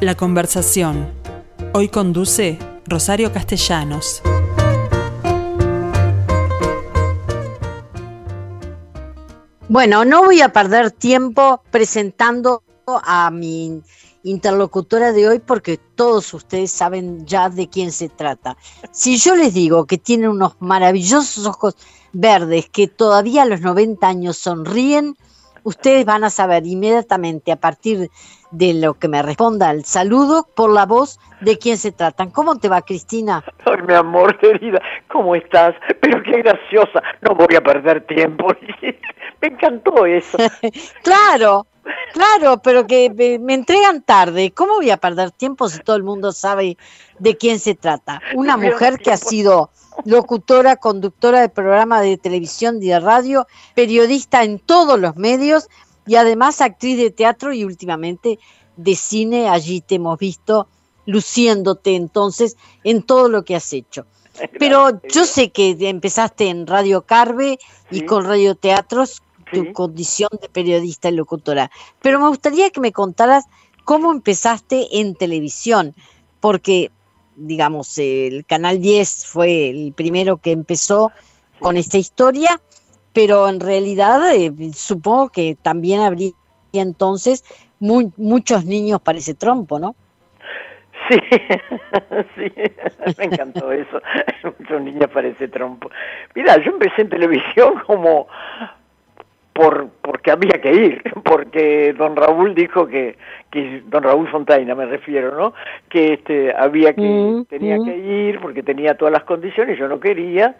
La 0.00 0.14
conversación. 0.14 1.12
Hoy 1.74 1.90
conduce 1.90 2.58
Rosario 2.86 3.34
Castellanos. 3.34 4.22
Bueno, 9.68 10.06
no 10.06 10.24
voy 10.24 10.40
a 10.40 10.54
perder 10.54 10.90
tiempo 10.90 11.60
presentando 11.70 12.62
a 12.86 13.30
mi 13.30 13.82
interlocutora 14.22 15.12
de 15.12 15.28
hoy 15.28 15.38
porque 15.38 15.76
todos 15.76 16.32
ustedes 16.32 16.70
saben 16.70 17.26
ya 17.26 17.50
de 17.50 17.68
quién 17.68 17.92
se 17.92 18.08
trata. 18.08 18.56
Si 18.92 19.18
yo 19.18 19.36
les 19.36 19.52
digo 19.52 19.84
que 19.84 19.98
tiene 19.98 20.30
unos 20.30 20.54
maravillosos 20.60 21.44
ojos 21.44 21.76
verdes 22.14 22.70
que 22.70 22.88
todavía 22.88 23.42
a 23.42 23.46
los 23.46 23.60
90 23.60 24.08
años 24.08 24.38
sonríen, 24.38 25.14
ustedes 25.62 26.06
van 26.06 26.24
a 26.24 26.30
saber 26.30 26.66
inmediatamente 26.66 27.52
a 27.52 27.60
partir 27.60 28.10
de 28.50 28.74
lo 28.74 28.94
que 28.94 29.08
me 29.08 29.22
responda 29.22 29.70
el 29.70 29.84
saludo 29.84 30.46
por 30.54 30.70
la 30.70 30.86
voz 30.86 31.18
de 31.40 31.58
quién 31.58 31.78
se 31.78 31.92
tratan. 31.92 32.30
¿Cómo 32.30 32.58
te 32.58 32.68
va, 32.68 32.82
Cristina? 32.82 33.44
Ay, 33.64 33.82
mi 33.86 33.94
amor 33.94 34.38
querida, 34.38 34.80
¿cómo 35.08 35.34
estás? 35.34 35.74
Pero 36.00 36.22
qué 36.22 36.42
graciosa. 36.42 37.02
No 37.22 37.34
voy 37.34 37.54
a 37.56 37.62
perder 37.62 38.06
tiempo. 38.06 38.48
me 39.40 39.48
encantó 39.48 40.06
eso. 40.06 40.38
claro, 41.02 41.66
claro, 42.12 42.60
pero 42.62 42.86
que 42.86 43.10
me, 43.40 43.54
entregan 43.54 44.02
tarde. 44.02 44.52
¿Cómo 44.52 44.74
voy 44.74 44.90
a 44.90 44.96
perder 44.96 45.30
tiempo 45.30 45.68
si 45.68 45.80
todo 45.80 45.96
el 45.96 46.02
mundo 46.02 46.32
sabe 46.32 46.76
de 47.18 47.36
quién 47.36 47.58
se 47.58 47.74
trata? 47.74 48.20
Una 48.34 48.56
mujer 48.56 48.98
que 48.98 49.12
ha 49.12 49.16
sido 49.16 49.70
locutora, 50.04 50.76
conductora 50.76 51.40
de 51.40 51.48
programa 51.48 52.00
de 52.00 52.16
televisión 52.16 52.82
y 52.82 52.88
de 52.88 53.00
radio, 53.00 53.46
periodista 53.74 54.44
en 54.44 54.58
todos 54.58 54.98
los 54.98 55.16
medios 55.16 55.68
y 56.10 56.16
además 56.16 56.60
actriz 56.60 56.98
de 56.98 57.12
teatro 57.12 57.52
y 57.52 57.62
últimamente 57.62 58.40
de 58.76 58.96
cine. 58.96 59.48
Allí 59.48 59.80
te 59.80 59.94
hemos 59.94 60.18
visto 60.18 60.66
luciéndote 61.06 61.94
entonces 61.94 62.56
en 62.82 63.04
todo 63.04 63.28
lo 63.28 63.44
que 63.44 63.54
has 63.54 63.72
hecho. 63.72 64.06
Pero 64.58 65.00
yo 65.08 65.24
sé 65.24 65.52
que 65.52 65.76
empezaste 65.78 66.48
en 66.48 66.66
Radio 66.66 67.02
Carve 67.02 67.60
y 67.92 68.00
con 68.06 68.24
Radio 68.24 68.56
Teatros 68.56 69.22
tu 69.52 69.72
condición 69.72 70.30
de 70.42 70.48
periodista 70.48 71.10
y 71.10 71.12
locutora. 71.12 71.70
Pero 72.02 72.18
me 72.18 72.26
gustaría 72.26 72.70
que 72.70 72.80
me 72.80 72.90
contaras 72.90 73.44
cómo 73.84 74.10
empezaste 74.10 74.98
en 74.98 75.14
televisión, 75.14 75.94
porque 76.40 76.90
digamos, 77.36 77.96
el 77.98 78.44
Canal 78.46 78.80
10 78.80 79.26
fue 79.26 79.70
el 79.70 79.92
primero 79.92 80.38
que 80.38 80.50
empezó 80.50 81.12
con 81.60 81.76
esta 81.76 81.98
historia, 81.98 82.60
pero 83.12 83.48
en 83.48 83.60
realidad 83.60 84.34
eh, 84.34 84.52
supongo 84.74 85.30
que 85.30 85.56
también 85.60 86.00
habría 86.00 86.32
entonces 86.72 87.44
muchos 87.80 88.64
niños 88.64 89.00
para 89.00 89.18
ese 89.18 89.34
trompo, 89.34 89.78
¿no? 89.78 89.94
Sí, 91.08 91.18
sí, 92.36 92.52
me 93.18 93.24
encantó 93.24 93.72
eso, 93.72 94.00
muchos 94.58 94.82
niños 94.82 95.10
para 95.10 95.28
ese 95.28 95.48
trompo. 95.48 95.90
Mira, 96.34 96.56
yo 96.62 96.72
empecé 96.72 97.02
en 97.02 97.08
televisión 97.08 97.74
como 97.86 98.28
por 99.52 99.88
porque 100.02 100.30
había 100.30 100.60
que 100.60 100.72
ir, 100.72 101.02
porque 101.24 101.92
don 101.94 102.14
Raúl 102.16 102.54
dijo 102.54 102.86
que, 102.86 103.16
que 103.50 103.82
don 103.86 104.02
Raúl 104.02 104.28
Fontaina 104.28 104.74
me 104.74 104.86
refiero, 104.86 105.36
¿no? 105.36 105.52
Que 105.88 106.14
este 106.14 106.54
había 106.54 106.94
que 106.94 107.02
mm, 107.02 107.44
tenía 107.46 107.78
mm. 107.78 107.84
que 107.84 107.96
ir 107.96 108.40
porque 108.40 108.62
tenía 108.62 108.94
todas 108.94 109.12
las 109.12 109.24
condiciones, 109.24 109.78
yo 109.78 109.88
no 109.88 109.98
quería 109.98 110.56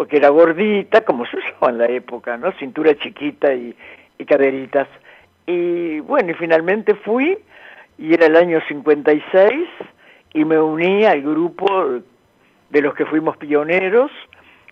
porque 0.00 0.16
era 0.16 0.30
gordita, 0.30 1.02
como 1.02 1.26
se 1.26 1.36
usaba 1.36 1.70
en 1.70 1.76
la 1.76 1.84
época, 1.84 2.38
¿no? 2.38 2.52
Cintura 2.52 2.94
chiquita 2.94 3.52
y, 3.52 3.76
y 4.16 4.24
caderitas. 4.24 4.88
Y 5.44 6.00
bueno, 6.00 6.30
y 6.30 6.34
finalmente 6.36 6.94
fui 6.94 7.36
y 7.98 8.14
era 8.14 8.24
el 8.24 8.36
año 8.36 8.62
56 8.66 9.52
y 10.32 10.44
me 10.46 10.58
uní 10.58 11.04
al 11.04 11.20
grupo 11.20 12.00
de 12.70 12.80
los 12.80 12.94
que 12.94 13.04
fuimos 13.04 13.36
pioneros, 13.36 14.10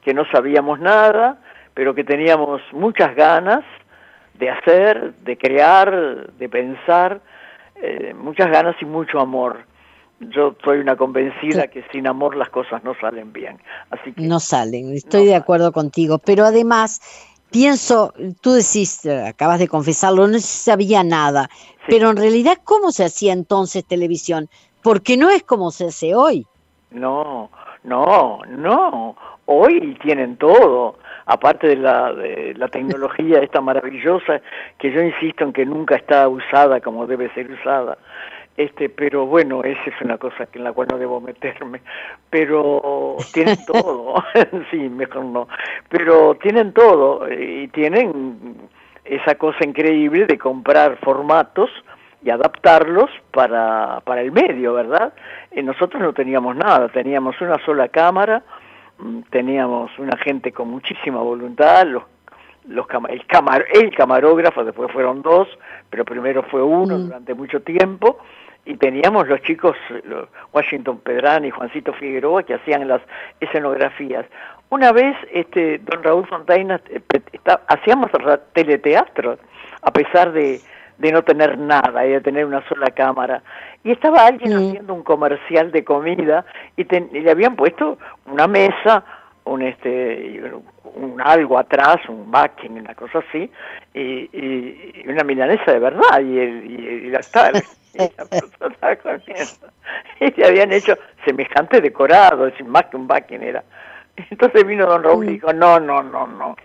que 0.03 0.15
no 0.15 0.25
sabíamos 0.33 0.81
nada, 0.81 1.39
pero 1.75 1.95
que 1.95 2.05
teníamos 2.05 2.63
muchas 2.73 3.15
ganas 3.15 3.65
de 4.33 4.49
hacer, 4.49 5.13
de 5.13 5.37
crear, 5.37 6.33
de 6.39 6.49
pensar, 6.49 7.21
eh, 7.77 8.15
muchas 8.17 8.51
ganas 8.51 8.77
y 8.81 8.87
mucho 8.87 9.21
amor. 9.21 9.59
Yo 10.21 10.57
soy 10.65 10.79
una 10.79 10.97
convencida 10.97 11.69
que 11.69 11.85
sin 11.93 12.07
amor 12.07 12.37
las 12.37 12.49
cosas 12.51 12.83
no 12.83 12.95
salen 13.01 13.33
bien. 13.33 13.59
Así 13.91 14.13
que 14.13 14.23
no 14.23 14.41
salen, 14.41 14.93
estoy 14.93 15.27
de 15.27 15.37
acuerdo 15.37 15.73
contigo, 15.73 16.19
pero 16.19 16.45
además 16.45 17.01
pienso, 17.51 18.13
tú 18.41 18.53
decís, 18.53 19.07
acabas 19.07 19.61
de 19.61 19.69
confesarlo, 19.69 20.27
no 20.27 20.35
se 20.35 20.41
sabía 20.41 21.05
nada, 21.05 21.49
pero 21.87 22.11
en 22.11 22.17
realidad 22.17 22.59
¿cómo 22.65 22.91
se 22.91 23.05
hacía 23.05 23.33
entonces 23.33 23.85
televisión? 23.85 24.49
Porque 24.83 25.17
no 25.17 25.31
es 25.31 25.45
como 25.45 25.71
se 25.71 25.87
hace 25.87 26.15
hoy. 26.15 26.47
No, 26.91 27.51
no, 27.85 28.41
no. 28.49 29.17
Hoy 29.47 29.97
tienen 30.03 30.37
todo 30.37 30.97
aparte 31.29 31.69
de 31.69 31.77
la, 31.77 32.13
de 32.13 32.55
la 32.57 32.69
tecnología 32.69 33.41
esta 33.41 33.61
maravillosa, 33.61 34.41
que 34.79 34.91
yo 34.91 35.01
insisto 35.03 35.45
en 35.45 35.53
que 35.53 35.65
nunca 35.65 35.97
está 35.97 36.29
usada 36.29 36.81
como 36.81 37.07
debe 37.07 37.33
ser 37.35 37.51
usada, 37.51 37.99
este, 38.59 38.89
pero 38.89 39.25
bueno, 39.25 39.63
esa 39.63 39.81
es 39.87 39.95
una 40.03 40.19
cosa 40.19 40.49
en 40.53 40.65
la 40.65 40.73
cual 40.73 40.89
no 40.91 40.99
debo 40.99 41.21
meterme, 41.21 41.81
pero 42.29 43.17
tienen 43.33 43.57
todo, 43.67 44.17
sí, 44.73 44.79
mejor 44.89 45.27
no, 45.27 45.47
pero 45.89 46.35
tienen 46.35 46.73
todo 46.73 47.33
y 47.33 47.69
tienen 47.69 48.57
esa 49.05 49.37
cosa 49.37 49.65
increíble 49.65 50.27
de 50.27 50.37
comprar 50.37 50.97
formatos 50.97 51.71
y 52.25 52.31
adaptarlos 52.31 53.09
para, 53.31 54.01
para 54.05 54.23
el 54.23 54.33
medio, 54.33 54.75
¿verdad? 54.75 55.13
Y 55.53 55.63
nosotros 55.63 56.03
no 56.03 56.13
teníamos 56.13 56.57
nada, 56.57 56.89
teníamos 56.89 57.41
una 57.41 57.65
sola 57.65 57.87
cámara, 57.87 58.43
teníamos 59.31 59.97
una 60.01 60.17
gente 60.19 60.51
con 60.51 60.69
muchísima 60.69 61.21
voluntad, 61.21 61.87
los, 61.87 62.03
los 62.67 62.87
el, 63.09 63.25
camar, 63.27 63.67
el 63.73 63.95
camarógrafo, 63.95 64.65
después 64.65 64.91
fueron 64.91 65.23
dos, 65.23 65.47
pero 65.91 66.05
primero 66.05 66.43
fue 66.43 66.61
uno 66.61 66.99
mm. 66.99 67.03
durante 67.05 67.35
mucho 67.35 67.63
tiempo, 67.63 68.19
y 68.69 68.77
teníamos 68.77 69.27
los 69.29 69.41
chicos, 69.41 69.79
Washington 70.53 70.99
Pedrán 70.99 71.47
y 71.47 71.51
Juancito 71.51 71.95
Figueroa, 71.95 72.43
que 72.43 72.53
hacían 72.53 72.87
las 72.87 73.01
escenografías. 73.41 74.27
Una 74.69 74.93
vez, 74.93 75.17
este, 75.33 75.79
don 75.79 76.03
Raúl 76.03 76.27
Fontaina, 76.27 76.79
eh, 76.91 77.01
hacíamos 77.67 78.11
teleteatro, 78.53 79.39
a 79.81 79.91
pesar 79.91 80.33
de, 80.33 80.61
de 80.99 81.13
no 81.13 81.23
tener 81.23 81.57
nada 81.57 82.05
y 82.05 82.11
de 82.11 82.21
tener 82.21 82.45
una 82.45 82.63
sola 82.69 82.91
cámara. 82.91 83.43
Y 83.83 83.91
estaba 83.91 84.27
alguien 84.27 84.53
haciendo 84.53 84.93
un 84.93 85.03
comercial 85.03 85.73
de 85.73 85.83
comida 85.83 86.45
y, 86.77 86.85
le 86.85 87.31
habían 87.31 87.57
puesto 87.57 87.97
una 88.27 88.47
mesa, 88.47 89.03
un 89.45 89.63
este 89.63 90.53
un 90.95 91.21
algo 91.23 91.59
atrás, 91.59 91.97
un 92.09 92.31
backing, 92.31 92.73
una 92.73 92.95
cosa 92.95 93.21
así, 93.21 93.51
y, 93.95 95.09
una 95.09 95.25
milanesa 95.25 95.73
de 95.73 95.79
verdad, 95.79 96.21
y, 96.21 96.39
el, 96.39 96.71
y, 96.71 97.11
la 97.11 97.21
estaba, 97.95 98.29
y 100.21 100.31
le 100.33 100.47
habían 100.47 100.73
hecho 100.73 100.97
semejante 101.25 101.81
decorado, 101.81 102.51
más 102.67 102.85
que 102.87 102.97
un 102.97 103.07
backing 103.07 103.43
era. 103.43 103.65
Entonces 104.31 104.67
vino 104.67 104.87
don 104.87 105.03
Raúl 105.03 105.29
y 105.29 105.33
dijo, 105.35 105.53
no, 105.53 105.79
no, 105.79 106.03
no, 106.03 106.27
no, 106.27 106.57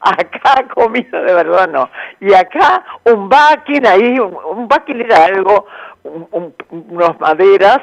acá 0.00 0.66
comida 0.72 1.20
de 1.22 1.34
verdad 1.34 1.68
no. 1.68 1.90
Y 2.20 2.32
acá 2.32 2.84
un 3.04 3.28
backing 3.28 3.86
ahí, 3.86 4.18
un, 4.18 4.34
un 4.34 4.68
era 5.00 5.24
algo, 5.24 5.66
un, 6.02 6.54
unas 6.70 7.18
maderas 7.20 7.80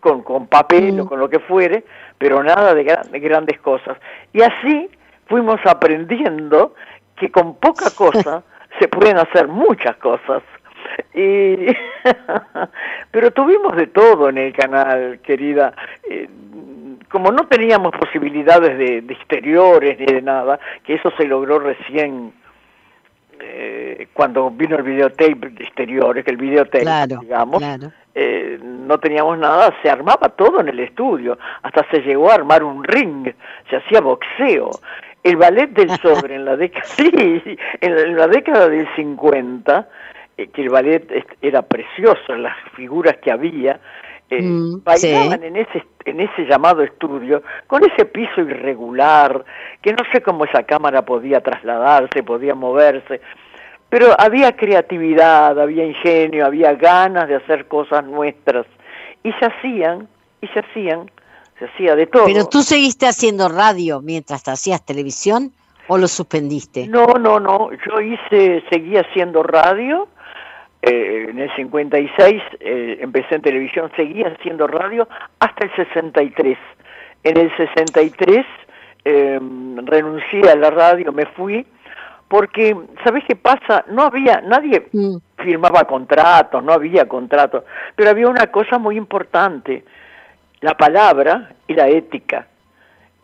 con, 0.00 0.22
con 0.22 0.46
papel 0.46 1.00
o 1.00 1.04
mm. 1.04 1.08
con 1.08 1.20
lo 1.20 1.28
que 1.28 1.40
fuere, 1.40 1.84
pero 2.18 2.42
nada 2.42 2.74
de, 2.74 2.84
grandes 2.84 3.58
cosas. 3.60 3.96
Y 4.32 4.42
así 4.42 4.90
fuimos 5.26 5.60
aprendiendo 5.64 6.74
que 7.16 7.30
con 7.30 7.56
poca 7.56 7.90
cosa 7.96 8.42
se 8.78 8.88
pueden 8.88 9.18
hacer 9.18 9.48
muchas 9.48 9.96
cosas. 9.96 10.42
Y 11.14 11.66
pero 13.10 13.30
tuvimos 13.32 13.76
de 13.76 13.86
todo 13.88 14.28
en 14.28 14.38
el 14.38 14.52
canal, 14.52 15.20
querida. 15.22 15.74
Eh, 16.08 16.28
como 17.10 17.32
no 17.32 17.46
teníamos 17.46 17.92
posibilidades 17.92 18.78
de, 18.78 18.98
exteriores 19.12 19.98
ni 19.98 20.06
de 20.06 20.22
nada, 20.22 20.58
que 20.84 20.94
eso 20.94 21.10
se 21.16 21.24
logró 21.24 21.58
recién 21.58 22.32
eh, 23.40 24.08
cuando 24.12 24.50
vino 24.50 24.76
el 24.76 24.82
videotape 24.82 25.50
de 25.50 25.64
exteriores, 25.64 26.24
que 26.24 26.30
el 26.30 26.36
videotape, 26.36 26.84
digamos, 27.20 27.62
eh, 28.14 28.58
no 28.62 28.98
teníamos 28.98 29.38
nada, 29.38 29.74
se 29.82 29.88
armaba 29.88 30.28
todo 30.30 30.60
en 30.60 30.68
el 30.68 30.80
estudio, 30.80 31.38
hasta 31.62 31.88
se 31.90 32.00
llegó 32.00 32.30
a 32.30 32.34
armar 32.34 32.64
un 32.64 32.82
ring, 32.84 33.32
se 33.70 33.76
hacía 33.76 34.00
boxeo. 34.00 34.70
El 35.22 35.36
ballet 35.36 35.70
del 35.70 35.90
sobre 36.02 36.34
en 36.34 36.44
la 36.44 36.56
década, 36.56 36.84
sí, 36.86 37.58
en 37.80 38.16
la 38.16 38.26
década 38.26 38.68
del 38.68 38.88
50, 38.96 39.88
eh, 40.38 40.46
que 40.48 40.62
el 40.62 40.70
ballet 40.70 41.06
era 41.42 41.62
precioso, 41.62 42.34
las 42.34 42.56
figuras 42.74 43.18
que 43.18 43.30
había, 43.30 43.80
eh, 44.30 44.40
mm, 44.40 44.84
bailaban 44.84 45.42
en 45.42 45.56
ese 45.56 45.84
en 46.04 46.20
ese 46.20 46.46
llamado 46.46 46.82
estudio 46.82 47.42
con 47.66 47.82
ese 47.84 48.06
piso 48.06 48.40
irregular 48.40 49.44
que 49.82 49.92
no 49.92 49.98
sé 50.10 50.22
cómo 50.22 50.44
esa 50.46 50.62
cámara 50.62 51.02
podía 51.02 51.40
trasladarse 51.40 52.22
podía 52.22 52.54
moverse 52.54 53.20
pero 53.90 54.14
había 54.18 54.54
creatividad, 54.54 55.58
había 55.58 55.84
ingenio, 55.84 56.44
había 56.44 56.74
ganas 56.74 57.28
de 57.28 57.36
hacer 57.36 57.68
cosas 57.68 58.04
nuestras 58.04 58.66
y 59.22 59.32
se 59.32 59.46
hacían, 59.46 60.08
y 60.42 60.46
se 60.48 60.60
hacían, 60.60 61.10
se 61.58 61.64
hacía 61.64 61.96
de 61.96 62.06
todo. 62.06 62.26
Pero 62.26 62.46
tú 62.46 62.62
seguiste 62.62 63.06
haciendo 63.06 63.48
radio 63.48 64.02
mientras 64.02 64.42
te 64.42 64.50
hacías 64.50 64.84
televisión 64.84 65.52
o 65.88 65.96
lo 65.96 66.06
suspendiste? 66.06 66.86
No, 66.86 67.06
no, 67.14 67.40
no, 67.40 67.70
yo 67.72 68.00
hice, 68.00 68.62
seguí 68.70 68.96
haciendo 68.96 69.42
radio, 69.42 70.06
eh, 70.82 71.26
en 71.30 71.38
el 71.38 71.54
56 71.56 72.42
eh, 72.60 72.98
empecé 73.00 73.34
en 73.34 73.42
televisión, 73.42 73.90
seguí 73.96 74.22
haciendo 74.22 74.66
radio 74.66 75.08
hasta 75.40 75.64
el 75.64 75.74
63. 75.74 76.56
En 77.24 77.36
el 77.36 77.56
63 77.56 78.46
eh, 79.04 79.40
renuncié 79.84 80.50
a 80.50 80.54
la 80.54 80.70
radio, 80.70 81.12
me 81.12 81.26
fui, 81.26 81.66
porque, 82.28 82.76
¿sabes 83.02 83.24
qué 83.26 83.34
pasa? 83.34 83.84
No 83.88 84.02
había, 84.02 84.40
nadie 84.40 84.86
mm. 84.92 85.16
firmaba 85.38 85.84
contratos, 85.84 86.62
no 86.62 86.72
había 86.72 87.08
contratos, 87.08 87.64
pero 87.96 88.10
había 88.10 88.28
una 88.28 88.48
cosa 88.48 88.78
muy 88.78 88.96
importante, 88.96 89.84
la 90.60 90.76
palabra 90.76 91.50
y 91.66 91.74
la 91.74 91.88
ética. 91.88 92.46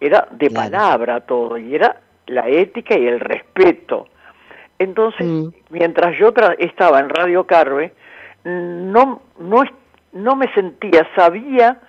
Era 0.00 0.26
de 0.30 0.50
palabra 0.50 1.20
todo, 1.20 1.56
y 1.56 1.74
era 1.74 2.00
la 2.26 2.48
ética 2.48 2.98
y 2.98 3.06
el 3.06 3.20
respeto. 3.20 4.08
Entonces, 4.78 5.26
mm. 5.26 5.48
mientras 5.70 6.18
yo 6.18 6.32
estaba 6.58 7.00
en 7.00 7.08
Radio 7.08 7.46
Carve, 7.46 7.92
no, 8.44 9.22
no, 9.38 9.62
no 10.12 10.36
me 10.36 10.52
sentía, 10.52 11.06
sabía 11.14 11.80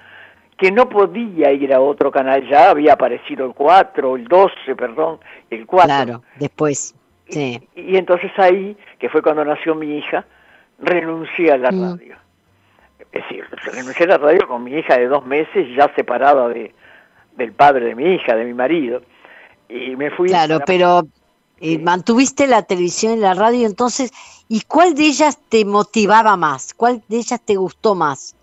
que 0.58 0.72
no 0.72 0.88
podía 0.88 1.52
ir 1.52 1.74
a 1.74 1.82
otro 1.82 2.12
canal, 2.12 2.48
ya 2.48 2.70
había 2.70 2.94
aparecido 2.94 3.46
el 3.46 3.54
4, 3.54 4.16
el 4.16 4.26
12, 4.26 4.76
perdón, 4.78 5.20
el 5.50 5.66
4. 5.66 5.86
Claro, 5.86 6.24
después. 6.40 6.96
Sí. 7.28 7.60
Y, 7.76 7.98
entonces 7.98 8.32
ahí, 8.38 8.78
que 9.00 9.10
fue 9.10 9.22
cuando 9.22 9.44
nació 9.44 9.76
mi 9.76 9.98
hija, 9.98 10.26
renuncié 10.80 11.52
a 11.52 11.58
la 11.58 11.72
mm. 11.72 11.82
radio. 11.82 12.16
Es 13.12 13.24
decir, 13.24 13.46
renuncié 13.74 14.06
a 14.06 14.10
la 14.10 14.18
radio 14.18 14.48
con 14.48 14.64
mi 14.64 14.74
hija 14.76 14.98
de 14.98 15.08
dos 15.08 15.26
meses, 15.26 15.68
ya 15.76 15.92
separada 15.96 16.48
de, 16.50 16.74
del 17.36 17.52
padre 17.52 17.86
de 17.86 17.96
mi 17.96 18.16
hija, 18.16 18.36
de 18.36 18.46
mi 18.46 18.54
marido. 18.54 19.02
Y 19.68 19.96
me 19.96 20.12
fui. 20.12 20.30
Claro, 20.30 20.60
pero 20.66 21.04
eh, 21.62 21.80
mantuviste 21.80 22.48
la 22.48 22.64
televisión 22.64 23.14
y 23.14 23.22
la 23.22 23.34
radio 23.34 23.66
entonces, 23.66 24.12
¿y 24.50 24.62
cuál 24.62 24.94
de 24.94 25.06
ellas 25.06 25.40
te 25.50 25.64
motivaba 25.66 26.36
más? 26.36 26.74
¿Cuál 26.74 27.02
de 27.08 27.18
ellas 27.18 27.42
te 27.44 27.56
gustó 27.56 27.96
más 27.96 28.36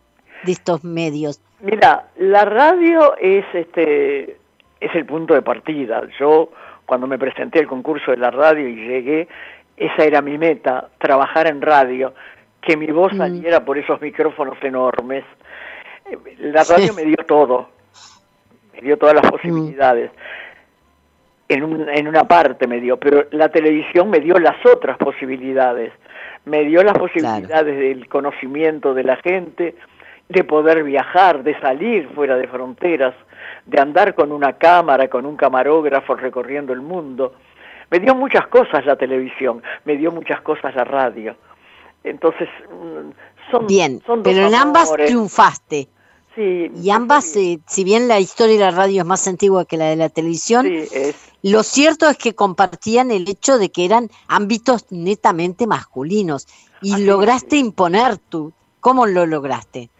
de 0.45 0.53
estos 0.53 0.83
medios? 0.83 1.41
Mira, 1.61 2.09
la 2.17 2.45
radio 2.45 3.17
es 3.19 3.45
este 3.53 4.37
es 4.81 4.95
el 4.95 5.07
punto 5.07 5.35
de 5.35 5.43
partida. 5.43 6.03
Yo 6.19 6.51
cuando 6.87 7.07
me 7.07 7.19
presenté 7.19 7.61
al 7.61 7.67
concurso 7.67 8.11
de 8.11 8.17
la 8.17 8.31
radio 8.31 8.69
y 8.69 8.75
llegué, 8.75 9.29
esa 9.77 10.05
era 10.05 10.21
mi 10.21 10.39
meta, 10.39 10.89
trabajar 10.99 11.47
en 11.47 11.63
radio, 11.63 12.13
que 12.61 12.77
mi 12.77 12.87
voz 12.89 13.13
mm. 13.13 13.19
saliera 13.19 13.65
por 13.65 13.79
esos 13.79 14.01
micrófonos 14.01 14.57
enormes. 14.63 15.25
La 16.39 16.65
radio 16.65 16.93
me 16.95 17.05
dio 17.05 17.17
todo, 17.27 17.69
me 18.75 18.81
dio 18.81 18.99
todas 18.99 19.15
las 19.15 19.25
mm. 19.25 19.71
En, 21.49 21.89
en 21.89 22.09
una 22.09 22.25
parte 22.25 22.67
me 22.67 22.81
dio, 22.81 22.97
pero 22.97 23.27
la 23.33 23.51
televisión 23.51 24.09
me 24.09 24.21
dio 24.21 24.39
las 24.39 24.65
otras 24.65 24.97
posibilidades. 24.97 25.93
Me 26.45 26.65
dio 26.65 26.83
las 26.83 26.97
posibilidades 26.97 27.79
del 27.79 28.09
conocimiento 28.09 28.95
de 28.95 29.05
la 29.05 29.17
gente, 29.17 29.77
de 30.29 30.45
poder 30.45 30.83
viajar, 30.83 31.43
de 31.43 31.59
salir 31.61 32.09
fuera 32.15 32.37
de 32.37 32.49
fronteras, 32.49 33.15
de 33.67 33.81
andar 33.81 34.15
con 34.15 34.33
una 34.33 34.55
cámara, 34.55 35.09
con 35.09 35.27
un 35.27 35.37
camarógrafo 35.37 36.15
recorriendo 36.15 36.73
el 36.73 36.81
mundo. 36.81 37.35
Me 37.91 38.01
dio 38.01 38.15
muchas 38.15 38.47
cosas 38.47 38.87
la 38.87 38.97
televisión, 38.97 39.63
me 39.85 39.97
dio 39.97 40.11
muchas 40.11 40.41
cosas 40.41 40.75
la 40.75 40.85
radio. 40.85 41.37
Entonces, 42.05 42.49
mm, 42.71 43.51
son... 43.51 43.67
Bien, 43.67 44.01
pero 44.25 44.47
en 44.47 44.55
ambas 44.55 44.93
triunfaste. 44.95 45.89
Sí, 46.35 46.71
y 46.75 46.91
ambas, 46.91 47.37
eh, 47.37 47.61
si 47.67 47.85
bien 47.85 48.09
la 48.09 48.19
historia 48.19 48.55
de 48.55 48.61
la 48.61 48.71
radio 48.71 49.03
es 49.03 49.07
más 49.07 49.29
antigua 49.29 49.67
que 49.67 49.77
la 49.77 49.91
de 49.91 49.97
la 49.97 50.09
televisión, 50.09 50.67
lo 51.43 51.63
cierto 51.63 52.09
es 52.09 52.17
que 52.17 52.35
compartían 52.35 53.11
el 53.11 53.29
hecho 53.29 53.59
de 53.59 53.71
que 53.71 53.85
eran 53.85 54.09
ámbitos 54.29 54.91
netamente 54.91 55.67
masculinos 55.67 56.47
y 56.81 57.05
lograste 57.05 57.57
imponer 57.57 58.17
tú. 58.17 58.53
¿Cómo 58.81 59.07
lo 59.07 59.27
lograste? 59.27 59.91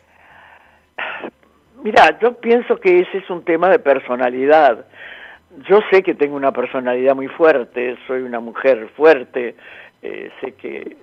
Mira, 1.83 2.19
yo 2.21 2.35
pienso 2.35 2.77
que 2.77 3.01
ese 3.01 3.19
es 3.19 3.31
un 3.31 3.45
tema 3.45 3.69
de 3.69 3.79
personalidad. 3.79 4.87
Yo 5.69 5.81
sé 5.91 6.03
que 6.03 6.15
tengo 6.15 6.37
una 6.37 6.53
personalidad 6.53 7.15
muy 7.15 7.29
fuerte, 7.29 7.97
soy 8.07 8.23
una 8.23 8.41
mujer 8.41 8.89
fuerte, 8.97 9.55
eh, 10.01 10.31
sé 10.41 10.53
que 10.53 10.97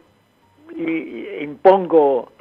y, 0.75 1.43
impongo, 1.43 2.31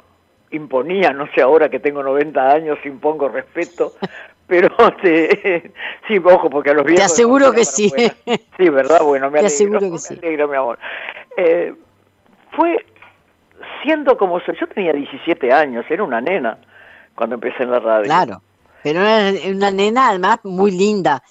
imponía, 0.51 1.11
no 1.11 1.27
sé 1.33 1.41
ahora 1.41 1.69
que 1.69 1.79
tengo 1.79 2.03
90 2.03 2.51
años, 2.51 2.77
impongo 2.85 3.29
respeto, 3.29 3.93
pero 4.47 4.69
sí, 6.07 6.17
ojo, 6.23 6.49
porque 6.49 6.71
a 6.71 6.73
los 6.73 6.85
viejos... 6.85 7.05
Te 7.05 7.13
aseguro 7.13 7.51
que 7.51 7.65
sí. 7.65 7.91
Sí, 8.57 8.69
¿verdad? 8.69 9.01
Bueno, 9.03 9.29
me 9.29 9.39
Te 9.39 9.47
aseguro 9.47 9.79
que 9.79 9.97
sí. 9.97 10.17
Me 10.21 10.27
alegro, 10.27 10.47
mi 10.47 10.57
amor. 10.57 10.79
Eh, 11.37 11.73
fue 12.55 12.85
siendo 13.83 14.17
como 14.17 14.39
soy, 14.41 14.57
yo 14.59 14.67
tenía 14.67 14.93
17 14.93 15.51
años, 15.51 15.85
era 15.89 16.03
una 16.03 16.21
nena 16.21 16.57
cuando 17.15 17.35
empecé 17.35 17.63
en 17.63 17.71
la 17.71 17.79
radio. 17.79 18.05
Claro, 18.05 18.41
pero 18.83 19.01
era 19.01 19.49
una 19.49 19.71
nena 19.71 20.09
además 20.09 20.39
muy 20.43 20.71
linda. 20.71 21.21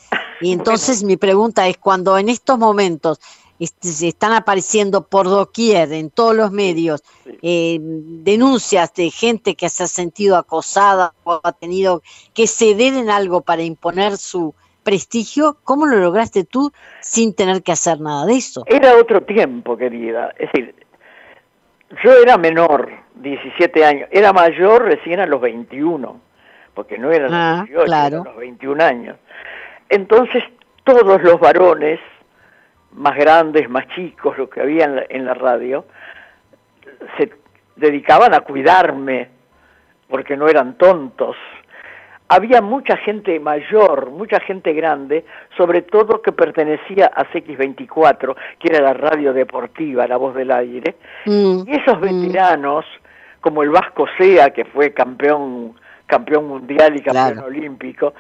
Y 0.41 0.53
entonces 0.53 1.03
mi 1.03 1.17
pregunta 1.17 1.67
es, 1.67 1.79
cuando 1.79 2.17
en 2.19 2.29
estos 2.29 2.59
momentos 2.59 3.19
este, 3.19 3.38
están 3.59 4.33
apareciendo 4.33 5.07
por 5.07 5.27
doquier, 5.27 5.93
en 5.93 6.11
todos 6.11 6.35
los 6.35 6.51
medios, 6.53 7.03
eh, 7.43 7.79
denuncias 7.81 8.95
de 8.95 9.11
gente 9.11 9.55
que 9.55 9.69
se 9.69 9.85
ha 9.85 9.87
sentido 9.87 10.37
acosada 10.37 11.13
o 11.25 11.41
ha 11.43 11.53
tenido 11.53 12.03
que 12.35 12.47
ceder 12.47 12.95
en 12.95 13.11
algo 13.11 13.41
para 13.41 13.63
imponer 13.63 14.17
su 14.17 14.55
prestigio, 14.83 15.59
¿cómo 15.65 15.87
lo 15.87 15.99
lograste 15.99 16.45
tú 16.45 16.73
sin 17.01 17.35
tener 17.35 17.63
que 17.63 17.73
hacer 17.73 18.01
nada 18.01 18.25
de 18.25 18.37
eso? 18.37 18.65
Era 18.67 18.97
otro 18.97 19.23
tiempo, 19.23 19.77
querida. 19.77 20.33
Es 20.39 20.51
decir, 20.51 20.75
yo 22.03 22.13
era 22.23 22.39
menor, 22.39 22.91
17 23.17 23.85
años, 23.85 24.09
era 24.11 24.33
mayor 24.33 24.85
recién 24.85 25.21
a 25.21 25.27
los 25.27 25.41
21, 25.41 26.21
porque 26.75 26.97
no 26.97 27.11
eran 27.11 27.59
los 27.59 27.69
18, 27.69 27.93
ah, 27.93 28.07
eran 28.07 28.25
los 28.25 28.37
21 28.37 28.83
años. 28.85 29.17
Entonces 29.91 30.43
todos 30.85 31.23
los 31.23 31.39
varones, 31.39 32.01
más 32.93 33.17
grandes, 33.17 33.69
más 33.69 33.87
chicos, 33.95 34.37
los 34.39 34.49
que 34.49 34.61
había 34.61 35.05
en 35.09 35.25
la, 35.25 35.35
radio, 35.35 35.85
se 37.17 37.31
dedicaban 37.77 38.35
a 38.35 38.41
cuidarme, 38.41 39.29
porque 40.09 40.37
no 40.37 40.49
eran 40.49 40.77
tontos, 40.79 41.37
había 42.29 42.61
mucha 42.61 42.97
gente 42.99 43.41
mayor, 43.41 44.11
mucha 44.11 44.39
gente 44.41 44.73
grande, 44.75 45.25
sobre 45.57 45.83
todo 45.83 46.21
que 46.21 46.33
pertenecía 46.33 47.11
a 47.15 47.25
CX24, 47.25 48.37
que 48.59 48.69
era 48.69 48.81
la 48.81 48.95
radio 48.95 49.33
deportiva, 49.33 50.07
la 50.07 50.17
voz 50.17 50.35
del 50.35 50.51
aire, 50.51 50.97
mm, 51.25 51.63
y 51.67 51.71
esos 51.71 51.99
mm. 51.99 52.03
veteranos, 52.03 52.85
como 53.41 53.63
el 53.63 53.71
Vasco 53.71 54.07
Sea, 54.19 54.51
que 54.51 54.65
fue 54.67 54.93
campeón, 54.93 55.75
campeón 56.07 56.49
mundial 56.49 56.97
y 56.97 57.03
campeón 57.03 57.45
olímpico, 57.45 58.13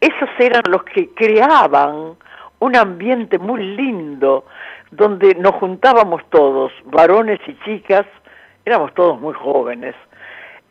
esos 0.00 0.28
eran 0.38 0.62
los 0.68 0.84
que 0.84 1.10
creaban 1.14 2.16
un 2.58 2.76
ambiente 2.76 3.38
muy 3.38 3.62
lindo, 3.76 4.44
donde 4.90 5.34
nos 5.34 5.54
juntábamos 5.56 6.22
todos, 6.30 6.72
varones 6.84 7.40
y 7.46 7.58
chicas, 7.64 8.06
éramos 8.64 8.94
todos 8.94 9.20
muy 9.20 9.34
jóvenes. 9.34 9.94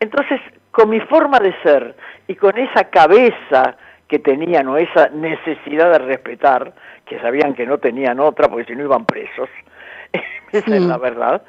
Entonces 0.00 0.40
con 0.76 0.90
mi 0.90 1.00
forma 1.00 1.38
de 1.40 1.54
ser 1.62 1.96
y 2.28 2.34
con 2.34 2.58
esa 2.58 2.84
cabeza 2.84 3.78
que 4.08 4.18
tenían 4.18 4.68
o 4.68 4.76
esa 4.76 5.08
necesidad 5.08 5.90
de 5.90 5.98
respetar, 6.00 6.74
que 7.06 7.18
sabían 7.18 7.54
que 7.54 7.64
no 7.64 7.78
tenían 7.78 8.20
otra 8.20 8.48
porque 8.48 8.66
si 8.66 8.76
no 8.76 8.84
iban 8.84 9.06
presos, 9.06 9.48
esa 10.52 10.76
es 10.76 10.82
la 10.82 10.98
verdad, 10.98 11.42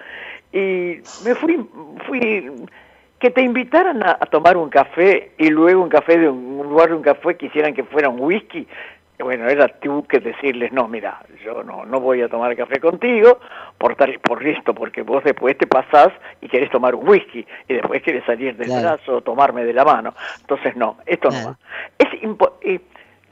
y 0.54 1.02
me 1.26 1.36
fui, 1.36 1.70
fui 2.08 2.50
que 3.20 3.30
te 3.30 3.42
invitaran 3.42 4.02
a, 4.02 4.16
tomar 4.32 4.56
un 4.56 4.70
café 4.70 5.32
y 5.38 5.50
luego 5.50 5.84
un 5.84 5.90
café 5.90 6.18
de 6.18 6.30
un, 6.30 6.60
un 6.60 6.70
lugar 6.70 6.90
de 6.90 6.96
un 6.96 7.02
café 7.02 7.36
quisieran 7.36 7.74
que 7.74 7.84
fuera 7.84 8.08
un 8.08 8.22
whisky, 8.22 8.66
bueno, 9.20 9.48
era 9.48 9.68
tú 9.68 10.06
que 10.08 10.20
decirles, 10.20 10.72
no, 10.72 10.88
mira, 10.88 11.20
yo 11.44 11.64
no, 11.64 11.86
no 11.86 12.00
voy 12.00 12.22
a 12.22 12.30
tomar 12.30 12.56
café 12.56 12.80
contigo 12.80 13.40
por, 13.78 13.96
tal, 13.96 14.20
por 14.20 14.46
esto, 14.46 14.74
porque 14.74 15.02
vos 15.02 15.24
después 15.24 15.58
te 15.58 15.68
pasás 15.68 16.10
y 16.42 16.48
querés 16.48 16.70
tomar 16.70 16.94
un 16.96 17.08
whisky 17.08 17.46
y 17.68 17.74
después 17.74 18.02
querés 18.04 18.24
salir 18.26 18.56
del 18.56 18.70
brazo 18.70 19.18
o 19.18 19.22
tomarme 19.22 19.66
de 19.66 19.74
la 19.74 19.84
mano. 19.84 20.14
Entonces, 20.42 20.76
no, 20.76 20.98
esto 21.06 21.30
no 21.30 21.50
va. 21.50 21.58
Es 21.98 22.08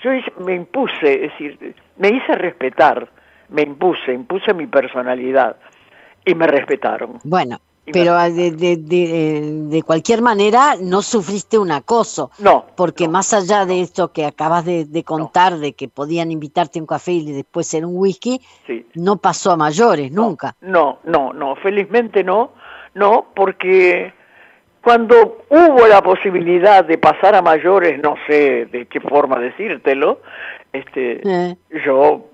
yo 0.05 0.11
me 0.45 0.53
impuse, 0.53 1.25
es 1.25 1.31
decir, 1.31 1.75
me 1.97 2.09
hice 2.09 2.33
respetar, 2.33 3.07
me 3.49 3.63
impuse, 3.63 4.13
impuse 4.13 4.53
mi 4.53 4.67
personalidad 4.67 5.55
y 6.23 6.35
me 6.35 6.45
respetaron. 6.45 7.19
Bueno, 7.23 7.59
Pero 7.91 8.15
ah, 8.15 8.29
de, 8.29 8.51
de, 8.51 8.77
de, 8.77 9.67
de, 9.69 9.83
cualquier 9.83 10.21
manera 10.21 10.75
no 10.81 11.01
sufriste 11.01 11.57
un 11.59 11.71
acoso. 11.71 12.31
No. 12.39 12.65
Porque 12.75 13.07
más 13.07 13.33
allá 13.33 13.65
de 13.65 13.81
esto 13.81 14.11
que 14.11 14.25
acabas 14.25 14.65
de, 14.65 15.03
contar, 15.03 15.57
de 15.57 15.73
que 15.73 15.87
podían 15.87 16.31
invitarte 16.31 16.79
a 16.79 16.81
un 16.81 16.87
café 16.87 17.11
y 17.11 17.31
después 17.31 17.67
ser 17.67 17.85
un 17.85 17.95
whisky, 17.95 18.41
no 18.95 19.17
pasó 19.17 19.51
a 19.51 19.57
mayores, 19.57 20.11
nunca. 20.11 20.55
No, 20.61 20.99
no, 21.03 21.31
no, 21.33 21.55
felizmente 21.57 22.23
no, 22.23 22.53
no, 22.95 23.27
porque 23.35 24.13
cuando 24.81 25.45
hubo 25.49 25.87
la 25.87 26.01
posibilidad 26.01 26.83
de 26.85 26.97
pasar 26.97 27.35
a 27.35 27.41
mayores, 27.41 28.01
no 28.01 28.15
sé 28.27 28.65
de 28.65 28.87
qué 28.87 28.99
forma 28.99 29.39
decírtelo, 29.39 30.21
este, 30.73 31.21
eh. 31.23 31.55
yo 31.85 32.29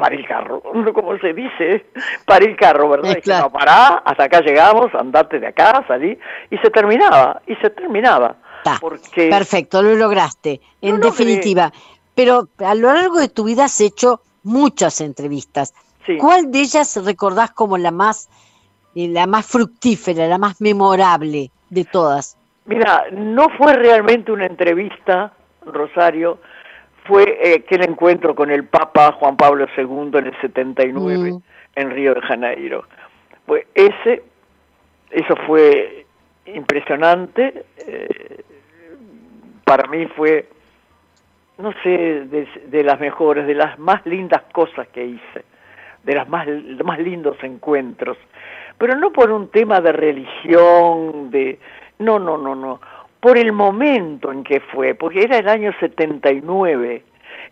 para 0.00 0.14
el 0.14 0.26
carro, 0.26 0.62
como 0.94 1.16
se 1.18 1.32
dice, 1.32 1.86
para 2.24 2.44
el 2.44 2.56
carro, 2.56 2.88
¿verdad? 2.88 3.18
Y 3.24 3.28
no, 3.28 3.50
pará, 3.50 4.02
hasta 4.04 4.24
acá 4.24 4.40
llegamos, 4.40 4.94
andate 4.94 5.38
de 5.38 5.48
acá, 5.48 5.84
salí, 5.86 6.18
y 6.50 6.56
se 6.58 6.70
terminaba, 6.70 7.40
y 7.46 7.54
se 7.56 7.70
terminaba. 7.70 8.36
porque 8.80 9.28
Perfecto, 9.28 9.82
lo 9.82 9.94
lograste, 9.94 10.60
en 10.80 11.00
definitiva. 11.00 11.72
Pero 12.14 12.48
a 12.58 12.74
lo 12.74 12.92
largo 12.92 13.18
de 13.18 13.28
tu 13.28 13.44
vida 13.44 13.64
has 13.64 13.80
hecho 13.80 14.20
muchas 14.42 15.00
entrevistas. 15.00 15.74
¿Cuál 16.18 16.50
de 16.50 16.60
ellas 16.60 16.98
recordás 17.04 17.52
como 17.52 17.78
la 17.78 17.92
más, 17.92 18.28
eh, 18.96 19.08
la 19.08 19.26
más 19.26 19.46
fructífera, 19.46 20.26
la 20.26 20.38
más 20.38 20.60
memorable 20.60 21.50
de 21.68 21.84
todas? 21.84 22.36
Mira, 22.64 23.04
no 23.12 23.48
fue 23.56 23.74
realmente 23.74 24.32
una 24.32 24.46
entrevista, 24.46 25.32
Rosario, 25.64 26.38
fue 27.10 27.24
que 27.24 27.52
eh, 27.52 27.62
aquel 27.66 27.82
encuentro 27.82 28.34
con 28.36 28.50
el 28.50 28.64
Papa 28.64 29.12
Juan 29.12 29.36
Pablo 29.36 29.66
II 29.76 30.10
en 30.14 30.26
el 30.26 30.40
79 30.40 31.32
mm. 31.32 31.42
en 31.74 31.90
Río 31.90 32.14
de 32.14 32.20
Janeiro. 32.20 32.84
Pues 33.46 33.66
ese, 33.74 34.22
eso 35.10 35.34
fue 35.46 36.06
impresionante. 36.46 37.64
Eh, 37.78 38.44
para 39.64 39.88
mí 39.88 40.06
fue, 40.06 40.48
no 41.58 41.72
sé, 41.82 42.26
de, 42.70 42.84
las 42.84 43.00
mejores, 43.00 43.46
de 43.46 43.54
las 43.54 43.76
más 43.78 44.06
lindas 44.06 44.42
cosas 44.52 44.86
que 44.88 45.04
hice, 45.04 45.44
de 46.04 46.14
las 46.14 46.28
más, 46.28 46.46
más 46.84 47.00
lindos 47.00 47.36
encuentros. 47.42 48.18
Pero 48.78 48.94
no 48.96 49.12
por 49.12 49.32
un 49.32 49.48
tema 49.48 49.80
de 49.80 49.92
religión, 49.92 51.30
de... 51.30 51.58
No, 51.98 52.18
no, 52.18 52.38
no, 52.38 52.54
no 52.54 52.80
por 53.20 53.36
el 53.36 53.52
momento 53.52 54.32
en 54.32 54.42
que 54.42 54.60
fue, 54.60 54.94
porque 54.94 55.22
era 55.22 55.38
el 55.38 55.48
año 55.48 55.72
79, 55.78 57.02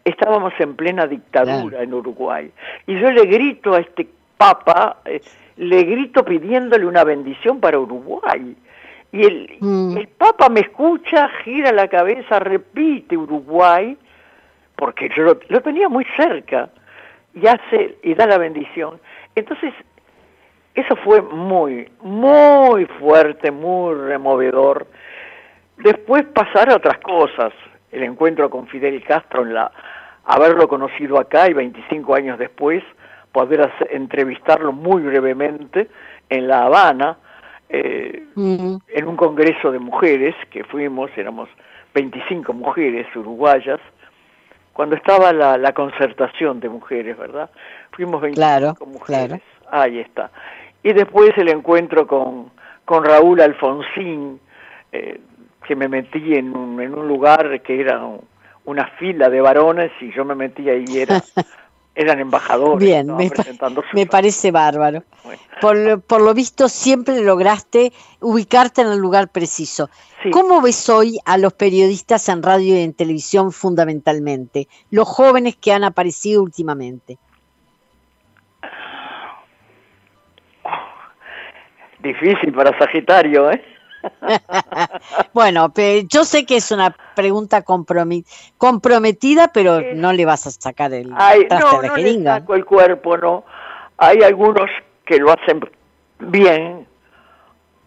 estábamos 0.04 0.52
en 0.58 0.75
plena 0.76 1.06
dictadura 1.06 1.82
en 1.82 1.92
Uruguay, 1.94 2.50
y 2.87 2.98
yo 2.98 3.10
le 3.10 3.25
grito 3.26 3.75
a 3.75 3.80
este 3.80 4.08
papa, 4.37 4.98
eh, 5.04 5.20
le 5.56 5.82
grito 5.82 6.25
pidiéndole 6.25 6.87
una 6.87 7.04
bendición 7.04 7.60
para 7.60 7.78
Uruguay. 7.78 8.56
Y 9.10 9.25
el, 9.25 9.56
mm. 9.60 9.96
el 9.96 10.08
Papa 10.08 10.48
me 10.48 10.60
escucha, 10.60 11.28
gira 11.42 11.72
la 11.72 11.88
cabeza, 11.88 12.38
repite 12.38 13.16
Uruguay, 13.16 13.96
porque 14.76 15.08
yo 15.16 15.22
lo, 15.22 15.40
lo, 15.48 15.60
tenía 15.62 15.88
muy 15.88 16.06
cerca, 16.16 16.68
y 17.34 17.46
hace, 17.46 17.96
y 18.02 18.14
da 18.14 18.26
la 18.26 18.38
bendición. 18.38 19.00
Entonces, 19.34 19.72
eso 20.75 20.94
fue 20.96 21.22
muy, 21.22 21.88
muy 22.02 22.84
fuerte, 23.00 23.50
muy 23.50 23.94
removedor. 23.94 24.87
Después 25.78 26.25
pasar 26.26 26.70
a 26.70 26.76
otras 26.76 26.99
cosas, 26.99 27.52
el 27.92 28.02
encuentro 28.02 28.50
con 28.50 28.66
Fidel 28.66 29.02
Castro, 29.04 29.42
en 29.42 29.54
la, 29.54 29.70
haberlo 30.25 30.68
conocido 30.68 31.18
acá 31.18 31.49
y 31.49 31.52
25 31.52 32.14
años 32.14 32.38
después, 32.38 32.82
poder 33.32 33.70
entrevistarlo 33.90 34.73
muy 34.73 35.02
brevemente 35.02 35.88
en 36.28 36.49
La 36.49 36.62
Habana, 36.62 37.18
eh, 37.68 38.25
en 38.37 39.06
un 39.06 39.16
congreso 39.16 39.70
de 39.70 39.78
mujeres 39.78 40.35
que 40.50 40.64
fuimos, 40.64 41.11
éramos 41.16 41.49
25 41.94 42.52
mujeres 42.52 43.06
uruguayas, 43.14 43.80
cuando 44.73 44.97
estaba 44.97 45.32
la, 45.32 45.58
la 45.58 45.73
concertación 45.73 46.61
de 46.61 46.68
mujeres, 46.68 47.18
¿verdad? 47.18 47.50
Fuimos 47.92 48.20
25 48.20 48.87
mujeres. 48.87 49.42
Ahí 49.70 49.99
está. 49.99 50.30
Y 50.82 50.92
después 50.92 51.30
el 51.37 51.49
encuentro 51.49 52.06
con, 52.06 52.50
con 52.85 53.04
Raúl 53.04 53.40
Alfonsín, 53.40 54.40
eh, 54.92 55.20
que 55.68 55.76
me 55.76 55.87
metí 55.87 56.34
en 56.34 56.56
un, 56.56 56.80
en 56.80 56.94
un 56.94 57.06
lugar 57.06 57.60
que 57.60 57.78
era 57.78 58.00
una 58.64 58.87
fila 58.98 59.28
de 59.28 59.42
varones 59.42 59.92
y 60.00 60.10
yo 60.14 60.25
me 60.25 60.34
metí 60.34 60.70
ahí 60.70 60.87
y 60.88 61.00
era, 61.00 61.22
eran 61.94 62.20
embajadores. 62.20 62.78
Bien, 62.78 63.06
me, 63.92 64.06
parece 64.06 64.50
bárbaro. 64.50 65.04
Por, 65.60 66.00
por, 66.00 66.22
lo 66.22 66.32
visto 66.32 66.70
siempre 66.70 67.20
lograste 67.20 67.92
ubicarte 68.20 68.80
en 68.80 68.88
el 68.88 68.98
lugar 68.98 69.28
preciso. 69.28 69.90
¿Cómo 70.32 70.62
ves 70.62 70.88
hoy 70.88 71.18
a 71.26 71.37
los 71.37 71.52
periodistas 71.52 72.26
en 72.30 72.42
radio 72.42 72.75
y 72.75 72.80
en 72.80 72.94
televisión 72.94 73.52
fundamentalmente? 73.52 74.68
Los 74.90 75.06
jóvenes 75.06 75.56
que 75.56 75.72
han 75.72 75.84
aparecido 75.84 76.42
últimamente. 76.42 77.18
Difícil 81.98 82.54
para 82.54 82.76
Sagitario, 82.78 83.50
¿eh? 83.50 83.62
bueno, 85.32 85.72
yo 86.08 86.24
sé 86.24 86.46
que 86.46 86.56
es 86.56 86.70
una 86.70 86.94
pregunta 87.14 87.62
comprometida, 87.62 89.50
pero 89.52 89.80
no 89.94 90.12
le 90.12 90.24
vas 90.24 90.46
a 90.46 90.50
sacar 90.50 90.92
el 90.92 91.12
Ay, 91.16 91.46
no, 91.50 91.82
la 91.82 91.88
no 91.88 92.24
saco 92.24 92.54
el 92.54 92.64
cuerpo, 92.64 93.16
no. 93.16 93.44
Hay 93.96 94.18
algunos 94.22 94.70
que 95.04 95.18
lo 95.18 95.32
hacen 95.32 95.60
bien, 96.20 96.86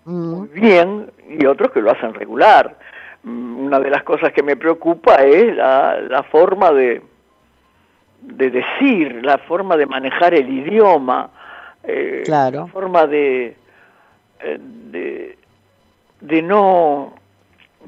mm. 0.05 0.43
bien, 0.53 1.11
y 1.29 1.45
otros 1.45 1.71
que 1.71 1.81
lo 1.81 1.91
hacen 1.91 2.13
regular. 2.13 2.77
Mm, 3.23 3.65
una 3.65 3.79
de 3.79 3.89
las 3.89 4.03
cosas 4.03 4.33
que 4.33 4.43
me 4.43 4.55
preocupa 4.55 5.15
es 5.23 5.55
la, 5.55 6.01
la 6.01 6.23
forma 6.23 6.71
de, 6.71 7.01
de 8.21 8.49
decir, 8.49 9.23
la 9.23 9.37
forma 9.37 9.77
de 9.77 9.85
manejar 9.85 10.33
el 10.33 10.49
idioma, 10.49 11.29
eh, 11.83 12.23
la 12.27 12.67
forma 12.67 13.07
de, 13.07 13.55
eh, 14.39 14.57
de 14.59 15.37
de 16.21 16.41
no 16.41 17.13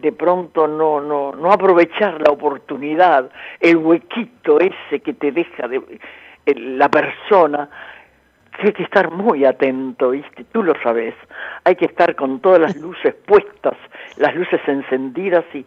de 0.01 0.11
pronto 0.11 0.67
no 0.67 0.99
no 0.99 1.31
no 1.33 1.51
aprovechar 1.51 2.19
la 2.21 2.31
oportunidad, 2.31 3.29
el 3.59 3.77
huequito 3.77 4.59
ese 4.59 4.99
que 4.99 5.13
te 5.13 5.31
deja 5.31 5.67
de, 5.67 5.81
la 6.45 6.89
persona, 6.89 7.69
hay 8.59 8.73
que 8.73 8.83
estar 8.83 9.11
muy 9.11 9.45
atento, 9.45 10.09
¿viste? 10.11 10.43
Tú 10.51 10.61
lo 10.61 10.73
sabes. 10.83 11.15
Hay 11.63 11.75
que 11.75 11.85
estar 11.85 12.15
con 12.15 12.39
todas 12.41 12.59
las 12.59 12.75
luces 12.75 13.15
puestas, 13.25 13.75
las 14.17 14.35
luces 14.35 14.59
encendidas 14.67 15.45
y, 15.53 15.65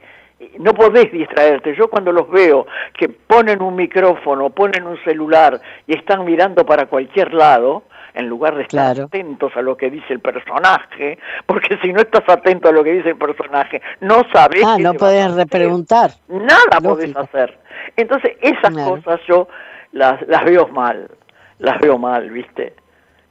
no 0.59 0.75
podés 0.75 1.11
distraerte. 1.13 1.75
Yo 1.75 1.89
cuando 1.89 2.13
los 2.13 2.29
veo 2.31 2.67
que 2.93 3.09
ponen 3.09 3.63
un 3.63 3.75
micrófono, 3.75 4.51
ponen 4.51 4.87
un 4.87 5.03
celular 5.03 5.59
y 5.87 5.97
están 5.97 6.27
mirando 6.27 6.67
para 6.67 6.87
cualquier 6.87 7.33
lado, 7.33 7.85
en 8.17 8.29
lugar 8.29 8.57
de 8.57 8.63
estar 8.63 8.99
atentos 8.99 9.53
a 9.57 9.63
lo 9.63 9.77
que 9.77 9.91
dice 9.91 10.13
el 10.15 10.21
personaje, 10.21 11.19
porque 11.45 11.79
si 11.83 11.93
no 11.93 12.01
estás 12.01 12.27
atento 12.29 12.69
a 12.69 12.73
lo 12.73 12.83
que 12.83 12.95
dice 12.95 13.11
el 13.11 13.19
personaje, 13.19 13.83
no 14.01 14.23
sabes. 14.33 14.65
Ah, 14.65 14.79
no 14.81 14.95
puedes 14.95 15.35
repreguntar. 15.35 16.11
Nada 16.29 16.81
podés 16.83 17.15
hacer. 17.15 17.59
Entonces, 17.97 18.33
esas 18.41 18.75
cosas 18.75 19.21
yo 19.29 19.49
las, 19.93 20.27
las 20.27 20.45
veo 20.45 20.67
mal, 20.69 21.11
las 21.59 21.79
veo 21.81 21.99
mal, 21.99 22.31
¿viste? 22.31 22.75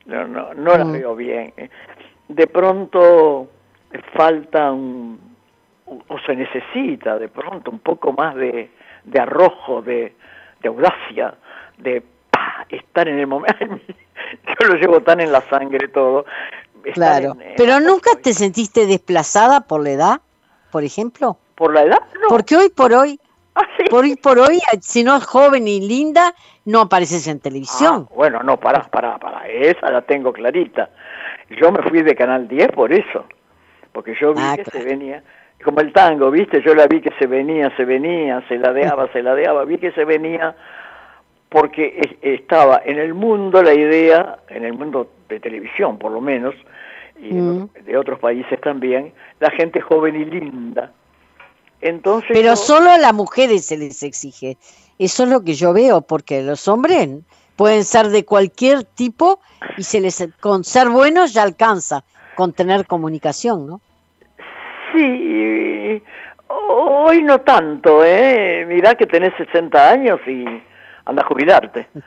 No, 0.06 0.28
no, 0.28 0.54
no 0.54 0.78
las 0.78 0.88
mm. 0.88 0.92
veo 0.92 1.16
bien. 1.16 1.54
De 2.28 2.46
pronto 2.46 3.50
falta 4.14 4.72
un, 4.72 5.20
o 5.86 6.20
se 6.20 6.36
necesita 6.36 7.18
de 7.18 7.28
pronto 7.28 7.72
un 7.72 7.80
poco 7.80 8.14
más 8.14 8.36
de, 8.36 8.70
de 9.04 9.20
arrojo, 9.20 9.82
de, 9.82 10.14
de 10.62 10.68
audacia, 10.68 11.34
de 11.78 12.04
estar 12.70 13.08
en 13.08 13.20
el 13.20 13.28
momento. 13.28 13.56
Yo 14.60 14.68
lo 14.68 14.76
llevo 14.76 15.02
tan 15.02 15.20
en 15.22 15.32
la 15.32 15.42
sangre 15.50 15.88
todo. 15.88 16.26
claro. 16.94 17.38
Pero 17.58 17.80
nunca 17.80 18.12
te 18.22 18.34
sentiste 18.34 18.86
desplazada 18.86 19.62
por 19.62 19.84
la 19.84 19.92
edad, 19.92 20.22
por 20.72 20.84
ejemplo. 20.84 21.38
¿Por 21.56 21.74
la 21.74 21.84
edad? 21.84 22.00
No. 22.22 22.28
Porque 22.30 22.58
hoy 22.58 22.70
por 22.70 22.94
hoy, 22.94 23.20
ah, 23.56 23.68
por 23.90 24.04
hoy 24.04 24.16
por 24.16 24.40
hoy, 24.40 24.60
si 24.82 25.04
no 25.04 25.16
es 25.16 25.26
joven 25.26 25.68
y 25.68 25.82
linda, 25.82 26.34
no 26.66 26.82
apareces 26.82 27.28
en 27.28 27.40
televisión. 27.40 28.08
Ah, 28.10 28.14
bueno, 28.16 28.44
no, 28.44 28.60
para 28.60 28.84
para 28.84 29.18
para 29.18 29.48
Esa 29.48 29.90
la 29.92 30.02
tengo 30.02 30.34
clarita. 30.34 30.90
Yo 31.50 31.72
me 31.72 31.82
fui 31.84 32.02
de 32.02 32.16
Canal 32.16 32.48
10 32.48 32.72
por 32.72 32.92
eso. 32.92 33.26
Porque 33.92 34.14
yo 34.20 34.34
vi 34.34 34.42
ah, 34.44 34.58
que 34.58 34.66
se 34.66 34.84
venía 34.84 35.24
como 35.64 35.82
el 35.82 35.92
tango, 35.94 36.32
¿viste? 36.32 36.62
Yo 36.62 36.76
la 36.76 36.88
vi 36.88 37.02
que 37.02 37.12
se 37.18 37.28
venía, 37.28 37.76
se 37.76 37.86
venía, 37.86 38.44
se 38.48 38.58
ladeaba, 38.58 39.12
se 39.12 39.24
ladeaba, 39.24 39.66
vi 39.66 39.78
que 39.78 39.92
se 39.92 40.06
venía 40.06 40.56
porque 41.56 42.18
estaba 42.22 42.82
en 42.84 43.00
el 43.00 43.14
mundo 43.14 43.64
la 43.64 43.74
idea, 43.74 44.40
en 44.50 44.66
el 44.66 44.74
mundo 44.74 45.10
de 45.30 45.40
televisión 45.40 45.98
por 45.98 46.12
lo 46.12 46.20
menos, 46.20 46.54
y 47.18 47.30
de, 47.30 47.40
mm. 47.40 47.70
otros 47.98 48.20
países 48.20 48.60
también, 48.60 49.14
la 49.40 49.50
gente 49.52 49.80
joven 49.80 50.18
y 50.18 50.26
linda. 50.26 50.92
Entonces, 51.80 52.32
Pero 52.34 52.58
solo 52.58 52.92
a 52.92 52.98
las 52.98 53.14
mujeres 53.14 53.66
se 53.66 53.78
les 53.78 54.04
exige. 54.04 54.58
Eso 55.00 55.24
es 55.24 55.30
lo 55.30 55.46
que 55.46 55.54
yo 55.54 55.72
veo, 55.72 56.02
porque 56.02 56.44
los 56.44 56.68
hombres 56.68 57.08
pueden 57.56 57.86
ser 57.86 58.10
de 58.10 58.26
cualquier 58.26 58.84
tipo 58.84 59.40
y 59.78 59.84
se 59.84 60.02
les 60.02 60.28
con 60.42 60.66
ser 60.66 60.90
buenos 60.90 61.34
ya 61.34 61.44
alcanza. 61.44 62.04
con 62.36 62.52
tener 62.52 62.86
comunicación, 62.86 63.66
¿no? 63.66 63.80
Sí, 64.92 66.02
hoy 66.50 67.24
no 67.24 67.40
tanto, 67.40 68.04
¿eh? 68.04 68.66
Mirá 68.68 68.96
que 68.96 69.06
tenés 69.06 69.34
60 69.38 69.90
años 69.90 70.20
y 70.28 70.44
anda 71.06 71.22
a 71.22 71.26
jubilarte. 71.26 71.88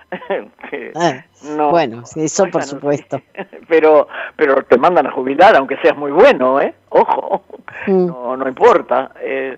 Ah, 0.95 1.25
bueno, 1.71 2.02
eso 2.17 2.47
por 2.50 2.62
supuesto. 2.62 3.23
Pero, 3.69 4.07
pero 4.37 4.62
te 4.64 4.76
mandan 4.76 5.07
a 5.07 5.12
jubilar 5.12 5.57
aunque 5.57 5.78
seas 5.78 5.97
muy 5.97 6.11
bueno, 6.11 6.61
¿eh? 6.61 6.75
Ojo, 6.90 7.43
mm. 7.87 8.07
no, 8.07 8.37
no 8.37 8.49
importa. 8.49 9.12
Eh, 9.21 9.57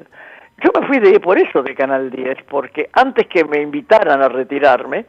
yo 0.62 0.70
me 0.78 0.86
fui 0.86 1.00
de 1.00 1.18
por 1.18 1.38
eso 1.38 1.62
de 1.62 1.74
Canal 1.74 2.10
10, 2.10 2.38
porque 2.48 2.90
antes 2.92 3.26
que 3.26 3.44
me 3.44 3.60
invitaran 3.60 4.22
a 4.22 4.28
retirarme, 4.28 5.06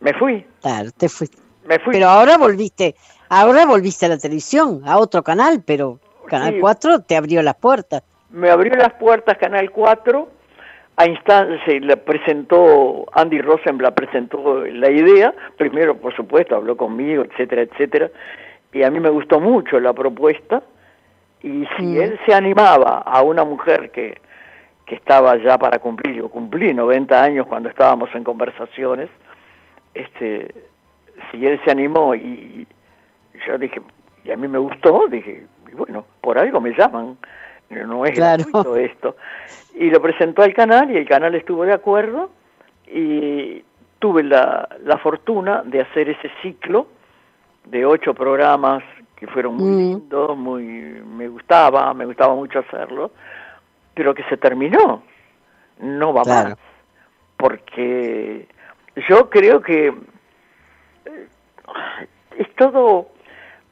me 0.00 0.12
fui. 0.14 0.44
Claro, 0.60 0.90
te 0.96 1.08
fuiste. 1.08 1.38
Me 1.66 1.78
fui. 1.78 1.92
Pero 1.92 2.08
ahora 2.08 2.36
volviste, 2.36 2.96
ahora 3.28 3.64
volviste 3.64 4.06
a 4.06 4.10
la 4.10 4.18
televisión, 4.18 4.82
a 4.86 4.98
otro 4.98 5.22
canal, 5.22 5.62
pero 5.64 6.00
Canal 6.26 6.56
4 6.60 7.02
te 7.02 7.16
abrió 7.16 7.42
las 7.42 7.56
puertas. 7.56 8.02
Me 8.30 8.50
abrió 8.50 8.74
las 8.74 8.92
puertas 8.94 9.38
Canal 9.38 9.70
4 9.70 10.35
a 10.96 11.06
instancia, 11.06 11.80
le 11.80 11.96
presentó, 11.98 13.06
Andy 13.12 13.40
Rosenblatt 13.40 13.94
presentó 13.94 14.64
la 14.64 14.90
idea, 14.90 15.34
primero 15.56 15.96
por 15.98 16.14
supuesto 16.16 16.56
habló 16.56 16.76
conmigo, 16.76 17.22
etcétera, 17.24 17.62
etcétera, 17.62 18.10
y 18.72 18.82
a 18.82 18.90
mí 18.90 19.00
me 19.00 19.10
gustó 19.10 19.40
mucho 19.40 19.78
la 19.78 19.92
propuesta, 19.92 20.62
y 21.42 21.66
si 21.76 21.82
mm. 21.82 22.00
él 22.00 22.20
se 22.24 22.34
animaba 22.34 22.98
a 22.98 23.22
una 23.22 23.44
mujer 23.44 23.90
que, 23.90 24.18
que 24.86 24.94
estaba 24.94 25.36
ya 25.36 25.58
para 25.58 25.78
cumplir, 25.78 26.16
yo 26.16 26.28
cumplí 26.30 26.72
90 26.72 27.22
años 27.22 27.46
cuando 27.46 27.68
estábamos 27.68 28.08
en 28.14 28.24
conversaciones, 28.24 29.10
este, 29.92 30.54
si 31.30 31.46
él 31.46 31.60
se 31.64 31.70
animó 31.70 32.14
y 32.14 32.66
yo 33.46 33.58
dije, 33.58 33.80
y 34.24 34.32
a 34.32 34.36
mí 34.36 34.48
me 34.48 34.58
gustó, 34.58 35.06
dije, 35.08 35.46
y 35.70 35.74
bueno, 35.74 36.04
por 36.20 36.38
algo 36.38 36.60
me 36.60 36.72
llaman, 36.72 37.16
no 37.70 38.04
es 38.04 38.16
gratuito 38.16 38.76
esto. 38.76 39.16
Y 39.74 39.90
lo 39.90 40.00
presentó 40.00 40.42
al 40.42 40.54
canal 40.54 40.90
y 40.90 40.96
el 40.96 41.08
canal 41.08 41.34
estuvo 41.34 41.64
de 41.64 41.72
acuerdo 41.72 42.30
y 42.86 43.62
tuve 43.98 44.22
la, 44.22 44.68
la 44.84 44.98
fortuna 44.98 45.62
de 45.64 45.80
hacer 45.80 46.08
ese 46.08 46.30
ciclo 46.42 46.86
de 47.64 47.84
ocho 47.84 48.14
programas 48.14 48.82
que 49.16 49.26
fueron 49.26 49.56
muy 49.56 49.70
mm. 49.70 49.78
lindos, 49.78 50.36
muy, 50.36 50.62
me 50.62 51.28
gustaba, 51.28 51.92
me 51.94 52.04
gustaba 52.04 52.34
mucho 52.34 52.60
hacerlo, 52.60 53.10
pero 53.94 54.14
que 54.14 54.22
se 54.24 54.36
terminó, 54.36 55.02
no 55.80 56.12
va 56.12 56.22
más, 56.24 56.54
porque 57.36 58.46
yo 59.08 59.28
creo 59.30 59.60
que 59.60 59.88
eh, 61.06 61.28
es 62.38 62.54
todo, 62.56 63.08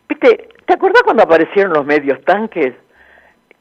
viste, 0.09 0.49
¿te 0.65 0.75
acuerdas 0.75 1.03
cuando 1.03 1.23
aparecieron 1.23 1.75
los 1.75 1.85
medios 1.85 2.23
tanques? 2.25 2.75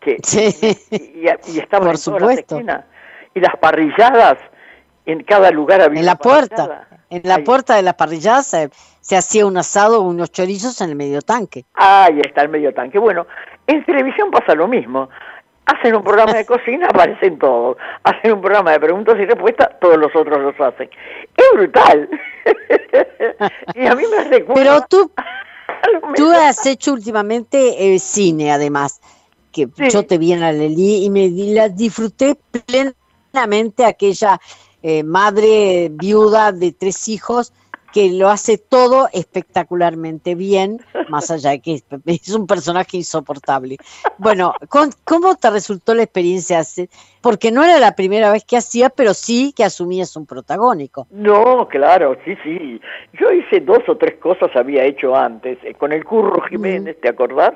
Y, 0.05 1.25
y, 1.25 1.59
estaban 1.59 1.87
Por 1.87 1.97
supuesto. 1.97 2.59
y 3.33 3.39
las 3.39 3.55
parrilladas 3.57 4.37
en 5.05 5.23
cada 5.23 5.51
lugar 5.51 5.81
había 5.81 5.99
en 5.99 6.05
la 6.05 6.15
puerta 6.15 6.87
en 7.09 7.21
la 7.25 7.43
puerta 7.43 7.75
de 7.75 7.83
la 7.83 7.93
parrillada 7.93 8.41
se, 8.41 8.69
hacía 9.15 9.45
un 9.45 9.57
asado 9.57 10.01
unos 10.01 10.31
chorizos 10.31 10.81
en 10.81 10.89
el 10.89 10.95
medio 10.95 11.21
tanque. 11.21 11.65
Ahí 11.75 12.19
está 12.21 12.41
el 12.41 12.49
medio 12.49 12.73
tanque. 12.73 12.97
Bueno 12.97 13.27
en 13.67 13.85
televisión 13.85 14.31
pasa 14.31 14.55
lo 14.55 14.67
mismo. 14.67 15.09
Hacen 15.65 15.95
un 15.95 16.03
programa 16.03 16.33
de 16.33 16.45
cocina 16.53 16.87
aparecen 16.87 17.37
todos. 17.37 17.77
Hacen 18.03 18.33
un 18.33 18.41
programa 18.41 18.71
de 18.71 18.79
preguntas 18.79 19.15
y 19.19 19.25
respuestas 19.25 19.79
todos 19.79 19.97
los 19.97 20.13
otros 20.15 20.39
los 20.39 20.59
hacen. 20.59 20.89
Es 21.37 21.49
brutal. 21.53 22.09
Y 23.75 23.85
a 23.87 23.95
mí 23.95 24.03
me 24.11 24.23
recuerda 24.25 24.53
pero 24.53 24.85
tú 24.89 25.11
tú 26.15 26.31
has 26.31 26.65
hecho 26.65 26.93
últimamente 26.93 27.95
eh, 27.95 27.99
cine 27.99 28.51
además 28.51 29.01
que 29.53 29.69
yo 29.91 30.05
te 30.05 30.17
vi 30.17 30.33
en 30.33 30.41
la 30.41 30.51
Lelí 30.51 31.05
y 31.05 31.09
me 31.09 31.29
la 31.29 31.69
disfruté 31.69 32.37
plenamente 32.65 33.85
aquella 33.85 34.41
eh, 34.81 35.03
madre 35.03 35.89
viuda 35.93 36.51
de 36.51 36.73
tres 36.73 37.07
hijos 37.07 37.53
que 37.93 38.11
lo 38.11 38.29
hace 38.29 38.57
todo 38.57 39.07
espectacularmente 39.13 40.33
bien, 40.33 40.79
más 41.09 41.29
allá 41.29 41.51
de 41.51 41.61
que 41.61 41.83
es 42.05 42.35
un 42.35 42.47
personaje 42.47 42.97
insoportable. 42.97 43.77
Bueno, 44.17 44.55
¿cómo 44.67 45.35
te 45.35 45.49
resultó 45.51 45.93
la 45.93 46.03
experiencia? 46.03 46.61
Porque 47.21 47.51
no 47.51 47.63
era 47.63 47.79
la 47.79 47.95
primera 47.95 48.31
vez 48.31 48.43
que 48.45 48.57
hacía, 48.57 48.89
pero 48.89 49.13
sí 49.13 49.53
que 49.55 49.63
asumías 49.63 50.15
un 50.15 50.25
protagónico. 50.25 51.05
No, 51.11 51.67
claro, 51.69 52.17
sí, 52.25 52.35
sí. 52.43 52.81
Yo 53.13 53.31
hice 53.31 53.59
dos 53.59 53.87
o 53.87 53.95
tres 53.95 54.15
cosas, 54.19 54.49
había 54.55 54.83
hecho 54.83 55.15
antes, 55.15 55.59
eh, 55.63 55.75
con 55.75 55.93
el 55.93 56.03
Curro 56.03 56.41
Jiménez, 56.49 56.99
¿te 56.99 57.09
acordás? 57.09 57.53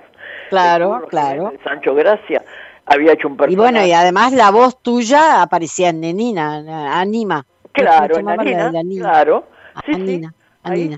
Claro, 0.50 1.02
claro. 1.10 1.52
Sancho 1.64 1.96
Gracia 1.96 2.44
había 2.86 3.14
hecho 3.14 3.28
un 3.28 3.38
personaje. 3.38 3.54
Y 3.54 3.58
bueno, 3.58 3.86
y 3.86 3.92
además 3.92 4.34
la 4.34 4.52
voz 4.52 4.82
tuya 4.84 5.42
aparecía 5.42 5.90
en 5.90 6.02
Nenina, 6.02 7.00
Anima. 7.00 7.44
Claro, 7.72 8.18
en 8.18 8.30
Anina, 8.30 8.72
claro. 9.00 9.57
Sí, 9.86 9.94
Anina, 9.94 10.34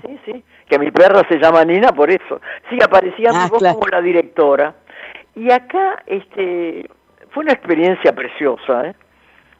sí, 0.06 0.20
sí. 0.24 0.44
Que 0.68 0.78
mi 0.78 0.90
perra 0.90 1.22
se 1.28 1.38
llama 1.38 1.64
Nina 1.64 1.92
por 1.92 2.10
eso. 2.10 2.40
Sí, 2.68 2.78
aparecía 2.82 3.30
mi 3.30 3.38
ah, 3.38 3.48
voz 3.50 3.62
como 3.62 3.86
la 3.86 4.00
directora. 4.00 4.74
Y 5.34 5.50
acá 5.50 6.02
este 6.06 6.88
fue 7.30 7.44
una 7.44 7.52
experiencia 7.52 8.12
preciosa, 8.14 8.88
¿eh? 8.88 8.94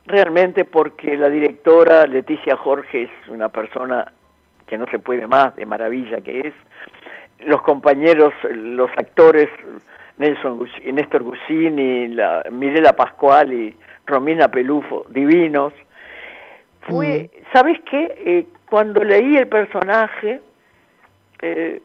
realmente 0.06 0.64
porque 0.64 1.16
la 1.16 1.28
directora 1.28 2.06
Leticia 2.06 2.56
Jorge 2.56 3.04
es 3.04 3.28
una 3.28 3.48
persona 3.48 4.12
que 4.66 4.76
no 4.78 4.86
se 4.86 4.98
puede 4.98 5.26
más, 5.26 5.54
de 5.56 5.66
maravilla 5.66 6.20
que 6.20 6.40
es, 6.40 6.54
los 7.40 7.62
compañeros, 7.62 8.32
los 8.50 8.90
actores, 8.96 9.48
Nelson 10.18 10.68
Néstor 10.92 11.22
Gusini, 11.22 12.08
la, 12.08 12.44
Mirela 12.50 12.94
Pascual 12.94 13.52
y 13.52 13.76
Romina 14.06 14.48
Pelufo, 14.48 15.06
divinos. 15.08 15.72
Fue, 16.82 17.30
mm. 17.32 17.52
¿sabes 17.52 17.78
qué? 17.90 18.14
Eh, 18.24 18.46
cuando 18.68 19.02
leí 19.02 19.36
el 19.36 19.48
personaje, 19.48 20.40
eh, 21.42 21.82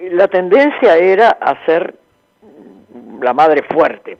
la 0.00 0.28
tendencia 0.28 0.96
era 0.96 1.30
a 1.40 1.64
ser 1.64 1.94
la 3.20 3.32
madre 3.32 3.62
fuerte, 3.62 4.18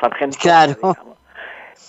sargento. 0.00 0.38
Claro. 0.40 0.76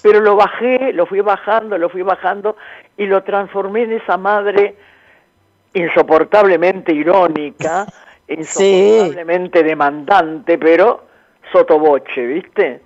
Pero 0.02 0.20
lo 0.20 0.36
bajé, 0.36 0.94
lo 0.94 1.06
fui 1.06 1.22
bajando, 1.22 1.78
lo 1.78 1.90
fui 1.90 2.02
bajando 2.02 2.56
y 2.98 3.06
lo 3.06 3.24
transformé 3.24 3.84
en 3.84 3.94
esa 3.94 4.18
madre 4.18 4.76
insoportablemente 5.74 6.94
irónica, 6.94 7.86
insoportablemente 8.28 9.64
demandante, 9.64 10.58
pero 10.58 11.06
sotoboche, 11.52 12.26
¿viste? 12.26 12.82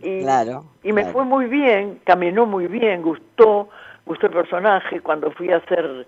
Y, 0.00 0.20
claro, 0.20 0.64
y 0.82 0.92
me 0.92 1.06
fue 1.06 1.24
muy 1.24 1.46
bien, 1.46 2.00
caminó 2.04 2.44
muy 2.44 2.66
bien, 2.66 3.02
gustó, 3.02 3.68
gustó 4.04 4.26
el 4.26 4.32
personaje. 4.32 5.00
Cuando 5.00 5.30
fui 5.30 5.50
a 5.50 5.56
hacer 5.56 6.06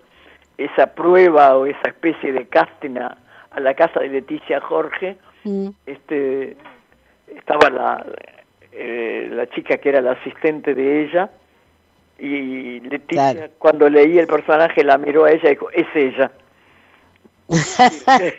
esa 0.57 0.87
prueba 0.87 1.57
o 1.57 1.65
esa 1.65 1.87
especie 1.87 2.31
de 2.31 2.47
casting 2.47 2.97
a, 2.97 3.17
la 3.59 3.73
casa 3.73 3.99
de 3.99 4.09
Leticia 4.09 4.61
Jorge, 4.61 5.17
mm. 5.43 5.69
este 5.85 6.55
estaba 7.35 7.69
la, 7.69 8.05
eh, 8.71 9.27
la 9.31 9.47
chica 9.49 9.77
que 9.77 9.89
era 9.89 10.01
la 10.01 10.11
asistente 10.11 10.75
de 10.75 11.03
ella, 11.05 11.31
y 12.19 12.81
Leticia, 12.81 13.49
cuando 13.57 13.89
leí 13.89 14.19
el 14.19 14.27
personaje, 14.27 14.83
la 14.83 14.97
miró 14.97 15.25
a 15.25 15.31
ella 15.31 15.45
y 15.45 15.49
dijo, 15.49 15.69
es 15.71 15.87
ella. 15.95 16.31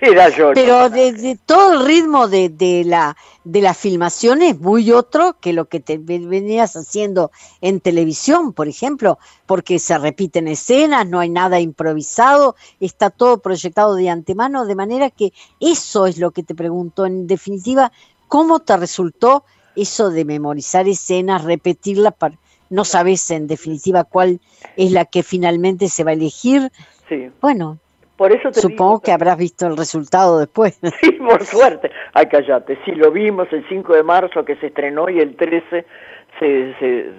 Era 0.01 0.29
yo. 0.29 0.53
Pero 0.55 0.88
de, 0.88 1.38
todo 1.44 1.73
el 1.75 1.87
ritmo 1.87 2.29
de, 2.29 2.49
de, 2.49 2.85
la, 2.85 3.16
de 3.42 3.61
la 3.61 3.75
filmación 3.75 4.40
es 4.42 4.61
muy 4.61 4.92
otro 4.92 5.37
que 5.40 5.53
lo 5.53 5.66
que 5.66 5.81
te 5.81 5.99
venías 5.99 6.77
haciendo 6.77 7.33
en 7.61 7.81
televisión, 7.81 8.53
por 8.53 8.68
ejemplo, 8.68 9.18
porque 9.46 9.81
se 9.81 9.99
repiten 9.99 10.46
escenas, 10.46 11.09
no 11.09 11.18
hay 11.18 11.29
nada 11.29 11.59
improvisado, 11.59 12.55
está 12.79 13.11
todo 13.11 13.38
proyectado 13.38 13.96
de 13.96 14.09
antemano, 14.11 14.64
de 14.64 14.77
manera 14.77 15.11
que 15.11 15.33
eso 15.59 16.07
es 16.07 16.18
lo 16.18 16.31
que 16.31 16.44
te 16.44 16.55
pregunto. 16.55 17.05
En 17.05 17.27
definitiva, 17.27 17.90
¿cómo 18.29 18.61
te 18.61 18.77
resultó 18.77 19.44
eso 19.75 20.11
de 20.11 20.25
memorizar 20.25 20.87
escenas, 20.87 21.42
repetirlas? 21.42 22.14
Para, 22.14 22.38
no 22.68 22.85
sabes 22.85 23.29
en 23.33 23.49
definitiva 23.49 24.05
cuál 24.05 24.40
es 24.77 24.92
la 24.92 25.05
que 25.05 25.25
finalmente 25.25 25.88
se 25.88 26.05
va 26.05 26.12
a 26.12 26.14
elegir. 26.14 26.70
Sí. 27.09 27.29
Bueno, 27.40 27.81
por 28.21 28.33
eso 28.33 28.53
supongo 28.53 29.01
que 29.01 29.13
habrás 29.13 29.39
visto 29.39 29.67
el 29.67 29.79
resultado 29.79 30.39
después. 30.39 30.79
Sí, 31.01 31.13
por 31.13 31.43
suerte. 31.43 31.91
Ay, 32.13 32.27
cállate. 32.27 32.79
Sí, 32.85 32.91
lo 32.91 33.11
vimos 33.11 33.49
el 33.51 33.67
5 33.67 33.95
de 33.95 34.03
marzo 34.03 34.45
que 34.45 34.57
se 34.57 34.67
estrenó 34.67 35.09
y 35.09 35.21
el 35.21 35.37
13 35.37 35.87
se, 36.39 37.13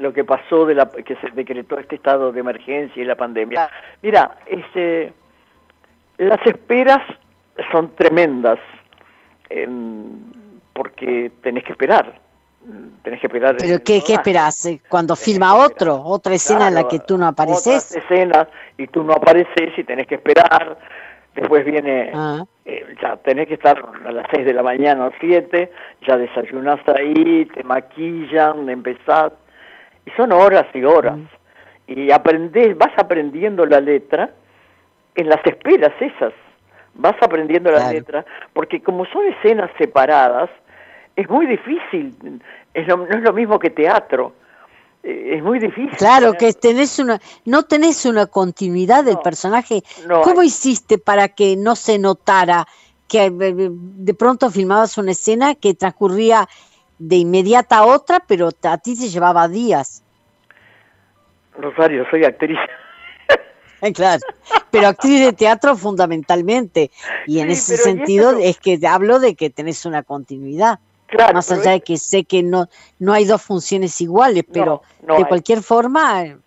lo 0.00 0.12
que 0.12 0.24
pasó 0.24 0.66
de 0.66 0.74
la 0.74 0.90
que 0.90 1.14
se 1.14 1.30
decretó 1.30 1.78
este 1.78 1.94
estado 1.94 2.32
de 2.32 2.40
emergencia 2.40 3.00
y 3.00 3.06
la 3.06 3.14
pandemia. 3.14 3.70
Mira, 4.02 4.36
este, 4.46 5.12
las 6.16 6.44
esperas 6.44 7.06
son 7.70 7.94
tremendas 7.94 8.58
porque 10.72 11.30
tenés 11.40 11.62
que 11.62 11.70
esperar 11.70 12.20
tenés 13.02 13.20
que 13.20 13.26
esperar. 13.26 13.56
¿Pero 13.58 13.78
qué, 13.82 14.02
qué 14.06 14.14
esperás? 14.14 14.68
¿Cuando 14.88 15.16
filma 15.16 15.54
otro? 15.54 16.02
¿Otra 16.02 16.34
escena 16.34 16.68
en 16.68 16.74
la 16.74 16.88
que 16.88 17.00
tú 17.00 17.16
no 17.18 17.26
apareces? 17.26 17.90
Otras 17.90 18.04
escenas 18.04 18.48
y 18.76 18.86
tú 18.86 19.02
no 19.02 19.14
apareces 19.14 19.76
y 19.76 19.84
tenés 19.84 20.06
que 20.06 20.16
esperar. 20.16 20.78
Después 21.34 21.64
viene, 21.64 22.10
ah. 22.14 22.44
eh, 22.64 22.84
ya 23.00 23.16
tenés 23.18 23.46
que 23.46 23.54
estar 23.54 23.80
a 24.04 24.10
las 24.10 24.26
6 24.32 24.44
de 24.44 24.52
la 24.52 24.62
mañana 24.62 25.06
o 25.06 25.12
7, 25.20 25.70
ya 26.06 26.16
desayunás 26.16 26.80
ahí, 26.88 27.44
te 27.54 27.62
maquillan, 27.62 28.68
empezás, 28.68 29.32
y 30.04 30.10
son 30.16 30.32
horas 30.32 30.66
y 30.74 30.82
horas. 30.82 31.18
Y 31.86 32.10
aprendés, 32.10 32.76
vas 32.76 32.92
aprendiendo 32.96 33.64
la 33.66 33.80
letra 33.80 34.30
en 35.14 35.28
las 35.28 35.44
esperas 35.46 35.92
esas, 36.00 36.32
vas 36.94 37.14
aprendiendo 37.20 37.70
la 37.70 37.92
letra, 37.92 38.24
porque 38.52 38.82
como 38.82 39.06
son 39.06 39.24
escenas 39.26 39.70
separadas, 39.78 40.50
es 41.18 41.28
muy 41.28 41.46
difícil, 41.46 42.14
es 42.72 42.86
no 42.86 43.04
es 43.08 43.22
lo 43.22 43.32
mismo 43.32 43.58
que 43.58 43.70
teatro 43.70 44.34
eh, 45.02 45.34
es 45.34 45.42
muy 45.42 45.58
difícil. 45.58 45.96
Claro, 45.96 46.34
que 46.34 46.52
tenés 46.52 47.00
una, 47.00 47.20
no 47.44 47.64
tenés 47.64 48.06
una 48.06 48.26
continuidad 48.26 49.02
del 49.02 49.18
personaje. 49.18 49.82
¿Cómo 50.22 50.44
hiciste 50.44 50.96
para 50.98 51.26
que 51.28 51.56
no 51.56 51.74
se 51.74 51.98
notara 51.98 52.68
que 53.08 53.24
eh, 53.24 53.32
de 53.32 54.14
pronto 54.14 54.48
filmabas 54.48 54.96
una 54.96 55.10
escena 55.10 55.56
que 55.56 55.74
transcurría 55.74 56.48
de 57.00 57.16
inmediata 57.16 57.78
a 57.78 57.86
otra, 57.86 58.22
pero 58.24 58.50
a 58.62 58.78
ti 58.78 58.94
se 58.94 59.08
llevaba 59.08 59.48
días? 59.48 60.04
Rosario, 61.56 62.06
soy 62.10 62.24
actriz. 62.24 62.58
claro, 63.92 64.22
pero 64.70 64.86
actriz 64.86 65.20
de 65.20 65.32
teatro 65.32 65.76
fundamentalmente. 65.76 66.92
Y 67.26 67.40
en 67.40 67.50
ese 67.50 67.76
sentido 67.76 68.38
es 68.38 68.58
que 68.58 68.78
hablo 68.86 69.18
de 69.18 69.34
que 69.34 69.50
tenés 69.50 69.84
una 69.84 70.04
continuidad. 70.04 70.78
Más 71.32 71.50
allá 71.50 71.72
de 71.72 71.80
que 71.80 71.96
sé 71.96 72.24
que 72.24 72.42
no, 72.42 72.66
no 72.98 73.12
hay 73.12 73.24
dos 73.24 73.42
funciones 73.42 74.00
iguales, 74.00 74.44
pero 74.52 74.82
de 75.00 75.24
cualquier 75.24 75.62
forma 75.62 76.38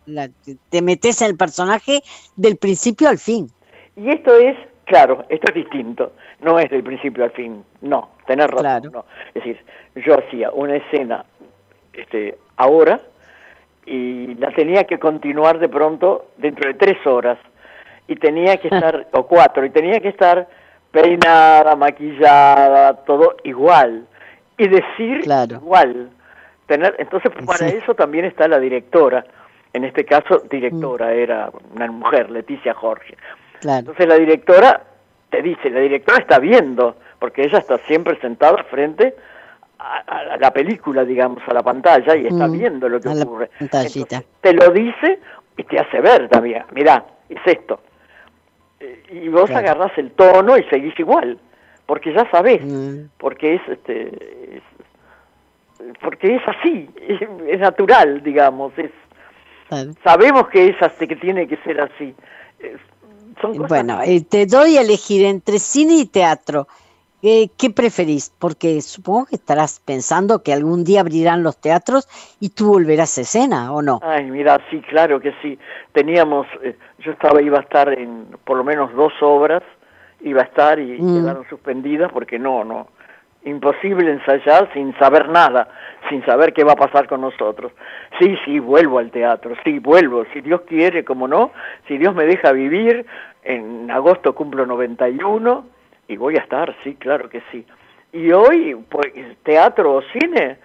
te 0.70 0.82
metes 0.82 1.22
en 1.22 1.30
el 1.30 1.38
personaje 1.38 2.02
del 2.36 2.58
principio 2.58 3.10
al 3.10 3.18
fin. 3.18 3.50
Y 3.96 4.10
esto 4.10 4.36
es, 4.36 4.56
claro, 4.86 5.26
esto 5.30 5.48
es 5.50 5.56
distinto, 5.56 6.14
no 6.42 6.60
es 6.60 6.70
del 6.70 6.84
principio 6.84 7.24
al 7.24 7.32
fin, 7.32 7.64
no, 7.82 8.10
tener 8.28 8.52
razón, 8.52 8.92
no. 8.92 9.06
Es 9.34 9.44
decir, 9.44 9.60
yo 9.96 10.20
hacía 10.20 10.52
una 10.52 10.76
escena 10.76 11.26
este, 11.94 12.38
ahora 12.58 13.02
y 13.86 14.36
la 14.36 14.52
tenía 14.54 14.84
que 14.84 15.00
continuar 15.00 15.58
de 15.60 15.70
pronto 15.70 16.28
dentro 16.38 16.70
de 16.70 16.76
tres 16.76 17.06
horas. 17.08 17.40
Y 18.08 18.16
tenía 18.16 18.58
que 18.58 18.68
estar, 18.72 19.08
o 19.12 19.26
cuatro, 19.26 19.66
y 19.66 19.72
tenía 19.72 20.00
que 20.00 20.10
estar 20.10 20.48
peinada, 20.92 21.76
maquillada, 21.76 22.94
todo 23.06 23.38
igual 23.44 24.08
y 24.62 24.68
decir 24.68 25.22
igual. 25.50 26.10
Tener, 26.68 26.96
entonces, 27.00 27.32
para 27.46 27.68
eso 27.68 27.96
también 27.96 28.26
está 28.26 28.48
la 28.48 28.60
directora. 28.60 29.26
En 29.74 29.84
este 29.84 30.06
caso, 30.06 30.44
directora, 30.50 31.08
mm. 31.08 31.20
era 31.20 31.52
una 31.74 31.92
mujer, 31.92 32.30
Leticia 32.30 32.74
Jorge. 32.74 33.18
Entonces 33.64 34.08
la 34.08 34.16
directora 34.16 34.84
te 35.30 35.42
dice, 35.42 35.70
la 35.70 35.80
directora 35.80 36.20
está 36.20 36.40
viendo, 36.40 36.96
porque 37.20 37.44
ella 37.44 37.60
está 37.60 37.78
siempre 37.80 38.20
sentada 38.20 38.64
frente 38.66 39.16
a, 39.80 40.38
la 40.38 40.52
película, 40.52 41.04
digamos, 41.04 41.42
a 41.48 41.54
la 41.54 41.64
pantalla 41.64 42.16
y 42.16 42.28
está 42.28 42.48
mm. 42.48 42.52
viendo 42.52 42.90
lo 42.90 43.00
que 43.00 43.10
ocurre. 43.10 43.50
te 44.42 44.54
lo 44.54 44.70
dice 44.70 45.20
y 45.58 45.64
te 45.64 45.80
hace 45.80 46.02
ver 46.02 46.30
también, 46.30 46.64
mirá, 46.72 47.04
es 47.30 47.42
esto. 47.46 47.80
Y 49.10 49.28
vos 49.30 49.50
agarrás 49.50 49.98
el 49.98 50.12
tono 50.12 50.58
y 50.58 50.64
seguís 50.66 50.98
igual 51.00 51.40
porque 51.92 52.14
ya 52.14 52.26
sabes, 52.32 52.62
mm. 52.64 53.10
porque 53.18 53.56
es 53.56 53.62
este 53.68 54.41
porque 56.02 56.36
es 56.36 56.42
así, 56.48 56.90
es, 57.48 57.60
natural, 57.60 58.22
digamos, 58.24 58.74
es 58.78 58.92
sabemos 60.04 60.50
que 60.50 60.68
es 60.68 60.82
así, 60.82 61.08
que 61.08 61.16
tiene 61.16 61.48
que 61.48 61.58
ser 61.58 61.80
así. 61.80 62.14
bueno, 63.70 64.02
eh, 64.04 64.22
te 64.30 64.46
doy 64.46 64.78
a 64.78 64.82
elegir 64.82 65.26
entre 65.26 65.60
cine 65.60 65.96
y 65.96 66.06
teatro. 66.06 66.68
Eh, 67.24 67.50
¿Qué 67.58 67.70
preferís? 67.70 68.34
Porque 68.38 68.82
supongo 68.82 69.28
que 69.28 69.36
estarás 69.36 69.80
pensando 69.80 70.44
que 70.44 70.52
algún 70.52 70.84
día 70.84 71.02
abrirán 71.02 71.44
los 71.44 71.56
teatros 71.56 72.10
y 72.40 72.50
tú 72.50 72.70
volverás 72.70 73.18
a 73.18 73.22
escena, 73.22 73.72
¿o 73.72 73.82
no? 73.82 74.00
Ay, 74.04 74.26
mira, 74.26 74.60
sí, 74.70 74.82
claro 74.82 75.22
que 75.22 75.32
sí. 75.42 75.58
Teníamos, 75.94 76.48
eh, 76.64 76.76
yo 77.00 77.12
estaba, 77.12 77.42
iba 77.42 77.60
a 77.60 77.62
estar 77.62 77.94
en 77.94 78.26
por 78.44 78.58
lo 78.58 78.64
menos 78.64 78.94
dos 78.94 79.14
obras 79.22 79.64
iba 80.24 80.42
a 80.42 80.46
estar 80.46 80.80
y 80.80 81.02
mm. 81.02 81.22
quedaron 81.22 81.50
suspendidas 81.50 82.12
porque 82.12 82.40
no, 82.40 82.64
no, 82.64 82.88
imposible 83.44 84.12
ensayar 84.12 84.72
sin 84.74 84.98
saber 84.98 85.30
nada, 85.30 85.68
sin 86.10 86.24
saber 86.26 86.54
qué 86.54 86.64
va 86.64 86.74
a 86.74 86.76
pasar 86.76 87.08
con 87.08 87.22
nosotros. 87.22 87.72
Sí, 88.20 88.36
sí, 88.46 88.60
vuelvo 88.60 89.00
al 89.00 89.12
teatro, 89.12 89.56
sí, 89.64 89.80
vuelvo, 89.80 90.26
si 90.34 90.42
Dios 90.42 90.62
quiere, 90.62 91.04
como 91.04 91.28
no, 91.28 91.52
si 91.88 91.98
Dios 91.98 92.14
me 92.14 92.26
deja 92.26 92.52
vivir, 92.52 93.06
en 93.44 93.90
agosto 93.90 94.36
cumplo 94.36 94.66
91 94.66 95.66
y 96.08 96.18
voy 96.18 96.36
a 96.36 96.42
estar, 96.42 96.76
sí, 96.84 96.96
claro 96.96 97.30
que 97.30 97.42
sí. 97.52 97.66
Y 98.14 98.32
hoy, 98.32 98.76
pues, 98.90 99.14
teatro 99.44 99.96
o 99.96 100.02
cine, 100.14 100.58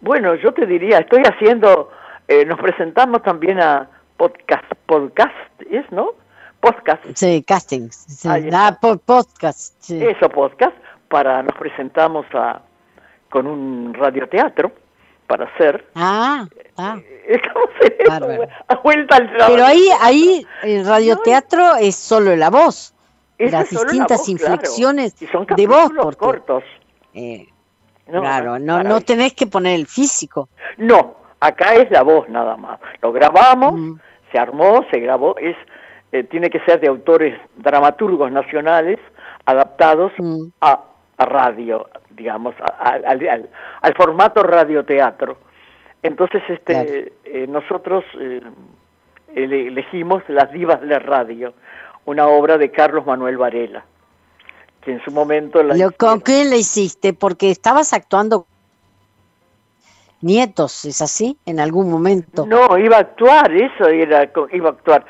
bueno, 0.00 0.34
yo 0.36 0.52
te 0.52 0.66
diría, 0.66 0.98
estoy 0.98 1.22
haciendo, 1.22 1.90
eh, 2.28 2.44
nos 2.46 2.58
presentamos 2.58 3.22
también 3.22 3.60
a 3.60 3.88
podcast, 4.16 4.64
podcast, 4.86 5.34
¿es, 5.70 5.90
no? 5.90 6.22
podcast. 6.62 7.02
Sí, 7.14 7.42
casting. 7.42 7.90
Ah, 8.24 8.78
podcast. 8.80 9.90
Eso, 9.90 10.28
podcast. 10.28 10.76
Para 11.12 11.42
nos 11.42 11.54
presentamos 11.58 12.24
a, 12.32 12.62
con 13.28 13.46
un 13.46 13.92
radioteatro 13.92 14.72
para 15.26 15.44
hacer. 15.44 15.84
Ah, 15.94 16.46
ah. 16.78 16.96
Estamos 17.28 17.68
en 17.82 18.48
a 18.68 18.74
vuelta 18.76 19.16
al 19.16 19.30
Pero 19.46 19.62
ahí, 19.62 19.90
ahí 20.00 20.46
el 20.62 20.86
radioteatro 20.86 21.76
es 21.78 21.96
solo 21.96 22.34
la 22.34 22.48
voz. 22.48 22.94
las 23.38 23.68
distintas 23.68 24.26
inflexiones 24.26 25.14
de 25.20 25.66
voz. 25.66 25.90
Porque, 26.00 26.16
cortos. 26.16 26.64
Eh, 27.12 27.46
claro, 28.06 28.58
no, 28.58 28.82
no 28.82 29.02
tenés 29.02 29.34
que 29.34 29.46
poner 29.46 29.78
el 29.78 29.86
físico. 29.86 30.48
No, 30.78 31.16
acá 31.40 31.74
es 31.74 31.90
la 31.90 32.00
voz 32.00 32.26
nada 32.30 32.56
más. 32.56 32.80
Lo 33.02 33.12
grabamos, 33.12 33.74
mm. 33.74 34.00
se 34.32 34.38
armó, 34.38 34.82
se 34.90 34.98
grabó, 34.98 35.36
es 35.36 35.56
eh, 36.12 36.24
tiene 36.24 36.48
que 36.48 36.60
ser 36.60 36.80
de 36.80 36.88
autores 36.88 37.38
dramaturgos 37.56 38.32
nacionales 38.32 38.98
adaptados 39.44 40.10
mm. 40.16 40.46
a, 40.62 40.84
radio, 41.24 41.88
digamos, 42.10 42.54
al, 42.78 43.94
formato 43.96 44.42
radioteatro. 44.42 45.38
Entonces, 46.02 46.42
este, 46.48 47.12
eh, 47.24 47.46
nosotros 47.46 48.04
eh, 48.18 48.40
elegimos 49.34 50.22
Las 50.28 50.52
Divas 50.52 50.80
de 50.80 50.86
la 50.88 50.98
Radio, 50.98 51.54
una 52.04 52.26
obra 52.26 52.58
de 52.58 52.70
Carlos 52.70 53.06
Manuel 53.06 53.36
Varela, 53.36 53.84
que 54.80 54.92
en 54.92 55.04
su 55.04 55.10
momento... 55.10 55.62
La 55.62 55.90
¿Con 55.90 56.20
quién 56.20 56.50
la 56.50 56.56
hiciste? 56.56 57.12
Porque 57.12 57.50
estabas 57.50 57.92
actuando 57.92 58.46
nietos, 60.22 60.84
¿es 60.84 61.02
así? 61.02 61.36
En 61.46 61.60
algún 61.60 61.90
momento. 61.90 62.46
No, 62.46 62.78
iba 62.78 62.96
a 62.96 63.00
actuar, 63.00 63.52
eso 63.52 63.88
era, 63.88 64.30
iba 64.52 64.68
a 64.68 64.72
actuar. 64.72 65.04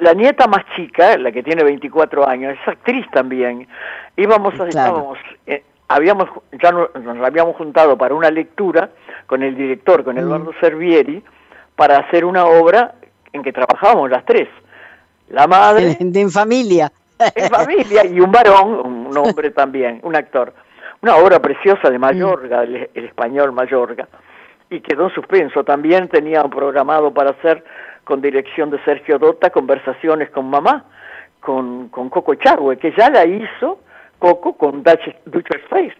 La 0.00 0.12
nieta 0.12 0.46
más 0.46 0.64
chica, 0.76 1.16
la 1.16 1.32
que 1.32 1.42
tiene 1.42 1.64
24 1.64 2.28
años, 2.28 2.56
es 2.60 2.68
actriz 2.68 3.06
también. 3.12 3.66
Íbamos, 4.16 4.58
a, 4.60 4.68
estábamos, 4.68 5.18
eh, 5.46 5.62
habíamos, 5.88 6.28
ya 6.62 6.70
nos, 6.70 6.90
habíamos 7.24 7.56
juntado 7.56 7.96
para 7.96 8.14
una 8.14 8.30
lectura 8.30 8.90
con 9.26 9.42
el 9.42 9.56
director, 9.56 10.04
con 10.04 10.16
mm. 10.16 10.18
Eduardo 10.18 10.52
Servieri, 10.60 11.22
para 11.74 11.98
hacer 11.98 12.24
una 12.24 12.44
obra 12.44 12.94
en 13.32 13.42
que 13.42 13.52
trabajábamos 13.52 14.10
las 14.10 14.24
tres. 14.24 14.48
La 15.30 15.46
madre... 15.46 15.96
en 16.00 16.30
familia. 16.30 16.92
En 17.34 17.48
familia, 17.48 18.06
y 18.06 18.20
un 18.20 18.30
varón, 18.30 19.06
un 19.06 19.18
hombre 19.18 19.50
también, 19.50 20.00
un 20.04 20.14
actor. 20.14 20.52
Una 21.00 21.16
obra 21.16 21.40
preciosa 21.40 21.90
de 21.90 21.98
Mayorga, 21.98 22.60
mm. 22.60 22.62
el, 22.62 22.90
el 22.94 23.04
español 23.04 23.52
Mayorga 23.52 24.08
y 24.70 24.80
quedó 24.80 25.08
en 25.08 25.14
suspenso. 25.14 25.64
También 25.64 26.08
tenía 26.08 26.42
programado 26.44 27.12
para 27.12 27.30
hacer 27.30 27.64
con 28.04 28.20
dirección 28.20 28.70
de 28.70 28.82
Sergio 28.84 29.18
Dota 29.18 29.50
conversaciones 29.50 30.30
con 30.30 30.48
mamá, 30.48 30.84
con, 31.40 31.88
con 31.88 32.08
Coco 32.08 32.34
Chagüe, 32.34 32.78
que 32.78 32.92
ya 32.96 33.10
la 33.10 33.24
hizo 33.26 33.80
Coco 34.18 34.54
con 34.54 34.82
Dutcher 34.82 35.60
Face 35.68 35.96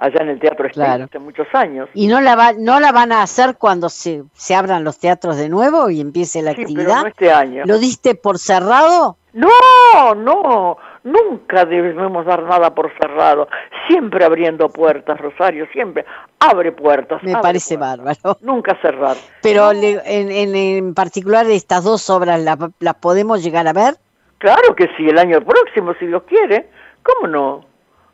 allá 0.00 0.22
en 0.22 0.28
el 0.30 0.40
Teatro 0.40 0.66
España 0.66 1.04
hace 1.04 1.18
muchos 1.18 1.46
años. 1.52 1.88
¿Y 1.92 2.06
no 2.06 2.20
la, 2.20 2.34
va, 2.34 2.52
no 2.54 2.80
la 2.80 2.90
van 2.90 3.12
a 3.12 3.22
hacer 3.22 3.56
cuando 3.56 3.88
se, 3.88 4.22
se 4.32 4.54
abran 4.54 4.82
los 4.82 4.98
teatros 4.98 5.36
de 5.36 5.48
nuevo 5.48 5.90
y 5.90 6.00
empiece 6.00 6.42
la 6.42 6.52
actividad? 6.52 6.86
Pero 6.86 7.02
no 7.02 7.08
este 7.08 7.32
año. 7.32 7.64
¿Lo 7.66 7.78
diste 7.78 8.14
por 8.14 8.38
cerrado? 8.38 9.18
No, 9.32 10.14
no, 10.16 10.78
nunca 11.04 11.64
debemos 11.64 12.26
dar 12.26 12.42
nada 12.42 12.74
por 12.74 12.92
cerrado, 13.00 13.48
siempre 13.88 14.24
abriendo 14.24 14.68
puertas, 14.68 15.18
Rosario, 15.20 15.66
siempre 15.72 16.04
abre 16.38 16.72
puertas. 16.72 17.22
Me 17.22 17.36
parece 17.36 17.76
bárbaro. 17.76 18.36
Nunca 18.40 18.76
cerrar. 18.80 19.16
Pero 19.42 19.72
en, 19.72 20.30
en, 20.30 20.94
particular 20.94 21.46
estas 21.46 21.84
dos 21.84 22.08
obras, 22.10 22.40
¿las 22.40 22.94
podemos 22.96 23.42
llegar 23.42 23.66
a 23.68 23.72
ver? 23.72 23.94
Claro 24.38 24.74
que 24.74 24.88
sí, 24.96 25.08
el 25.08 25.18
año 25.18 25.40
próximo, 25.42 25.94
si 25.98 26.06
Dios 26.06 26.22
quiere. 26.24 26.68
¿Cómo 27.02 27.26
no? 27.26 27.64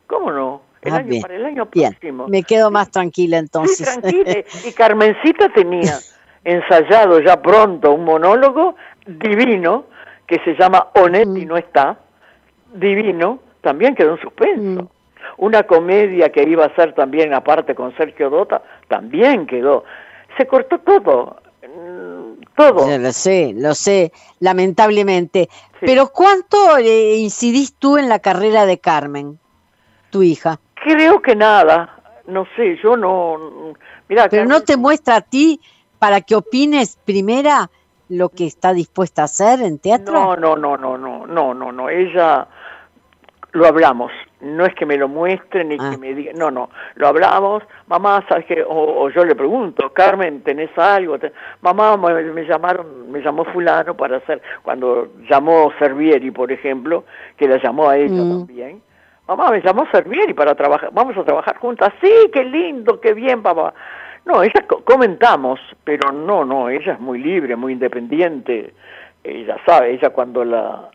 ¿Cómo 0.07 0.31
no? 0.31 0.61
El 0.81 0.93
ah, 0.93 0.97
año, 0.97 1.21
para 1.21 1.35
el 1.35 1.45
año 1.45 1.65
próximo. 1.65 2.27
Me 2.27 2.43
quedo 2.43 2.71
más 2.71 2.91
tranquila 2.91 3.37
entonces. 3.37 3.87
Sí, 3.87 3.99
tranquila. 3.99 4.43
Y 4.67 4.71
Carmencita 4.73 5.49
tenía 5.49 5.93
ensayado 6.43 7.19
ya 7.19 7.41
pronto 7.41 7.91
un 7.91 8.05
monólogo 8.05 8.75
divino 9.05 9.85
que 10.27 10.39
se 10.43 10.55
llama 10.55 10.89
Onetti 10.95 11.45
no 11.45 11.57
está, 11.57 11.97
divino, 12.73 13.39
también 13.61 13.95
quedó 13.95 14.13
en 14.13 14.21
suspenso. 14.21 14.83
Mm. 14.83 14.87
Una 15.37 15.63
comedia 15.63 16.31
que 16.31 16.43
iba 16.43 16.65
a 16.65 16.75
ser 16.75 16.93
también 16.93 17.33
aparte 17.33 17.75
con 17.75 17.95
Sergio 17.95 18.29
Dota, 18.29 18.61
también 18.87 19.45
quedó. 19.45 19.83
Se 20.37 20.47
cortó 20.47 20.79
todo, 20.79 21.37
mm, 21.63 22.43
todo. 22.55 22.97
lo 22.97 23.11
sé, 23.11 23.53
lo 23.55 23.73
sé, 23.73 24.11
lamentablemente. 24.39 25.49
Pero 25.81 26.09
¿cuánto 26.09 26.77
eh, 26.77 27.17
incidís 27.17 27.75
tú 27.75 27.97
en 27.97 28.09
la 28.09 28.19
carrera 28.19 28.65
de 28.65 28.79
Carmen, 28.79 29.39
tu 30.09 30.23
hija? 30.23 30.59
Creo 30.75 31.21
que 31.21 31.35
nada, 31.35 32.01
no 32.27 32.47
sé, 32.55 32.77
yo 32.81 32.95
no... 32.95 33.73
Mira, 34.09 34.29
Pero 34.29 34.45
no 34.45 34.61
te 34.61 34.77
muestra 34.77 35.17
a 35.17 35.21
ti 35.21 35.59
para 35.99 36.21
que 36.21 36.35
opines 36.35 36.97
primera 37.03 37.69
lo 38.09 38.29
que 38.29 38.45
está 38.45 38.73
dispuesta 38.73 39.23
a 39.23 39.25
hacer 39.25 39.61
en 39.61 39.79
teatro? 39.79 40.13
No, 40.13 40.35
no, 40.35 40.55
no, 40.55 40.77
no, 40.77 40.97
no, 40.97 41.27
no, 41.27 41.53
no, 41.53 41.71
no. 41.71 41.89
Ella 41.89 42.47
lo 43.51 43.65
hablamos. 43.65 44.11
No 44.39 44.65
es 44.65 44.75
que 44.75 44.85
me 44.85 44.97
lo 44.97 45.07
muestre 45.07 45.63
ni 45.63 45.77
que 45.77 45.85
ah. 45.85 45.97
me 45.99 46.13
diga, 46.13 46.31
no, 46.35 46.51
no, 46.51 46.69
lo 46.95 47.07
hablamos, 47.07 47.63
mamá, 47.87 48.23
¿sabes 48.29 48.45
qué? 48.45 48.63
O, 48.67 49.09
yo 49.09 49.25
le 49.25 49.35
pregunto, 49.35 49.91
Carmen, 49.93 50.41
¿tenés 50.41 50.69
algo? 50.77 51.17
Mamá, 51.61 51.97
me, 51.97 52.45
llamaron, 52.45 53.11
me 53.11 53.21
llamó 53.21 53.45
fulano 53.45 53.97
para 53.97 54.17
hacer, 54.17 54.41
cuando 54.61 55.07
llamó 55.27 55.71
Servieri, 55.79 56.29
por 56.29 56.51
ejemplo, 56.51 57.05
que 57.35 57.47
la 57.47 57.57
llamó 57.57 57.89
a 57.89 57.97
ella 57.97 58.13
mm. 58.13 58.29
también, 58.29 58.81
mamá, 59.27 59.49
me 59.49 59.61
llamó 59.61 59.87
Servieri 59.91 60.35
para 60.35 60.53
trabajar, 60.53 60.91
vamos 60.93 61.17
a 61.17 61.23
trabajar 61.23 61.57
juntas, 61.57 61.91
sí, 61.99 62.29
qué 62.31 62.43
lindo, 62.43 63.01
qué 63.01 63.13
bien, 63.13 63.41
papá. 63.41 63.73
No, 64.25 64.43
ella 64.43 64.65
comentamos, 64.83 65.59
pero 65.83 66.11
no, 66.11 66.45
no, 66.45 66.69
ella 66.69 66.93
es 66.93 66.99
muy 66.99 67.17
libre, 67.17 67.55
muy 67.55 67.73
independiente. 67.73 68.73
Ella 69.23 69.57
sabe, 69.65 69.93
ella 69.93 70.09
cuando 70.09 70.43
la, 70.43 70.89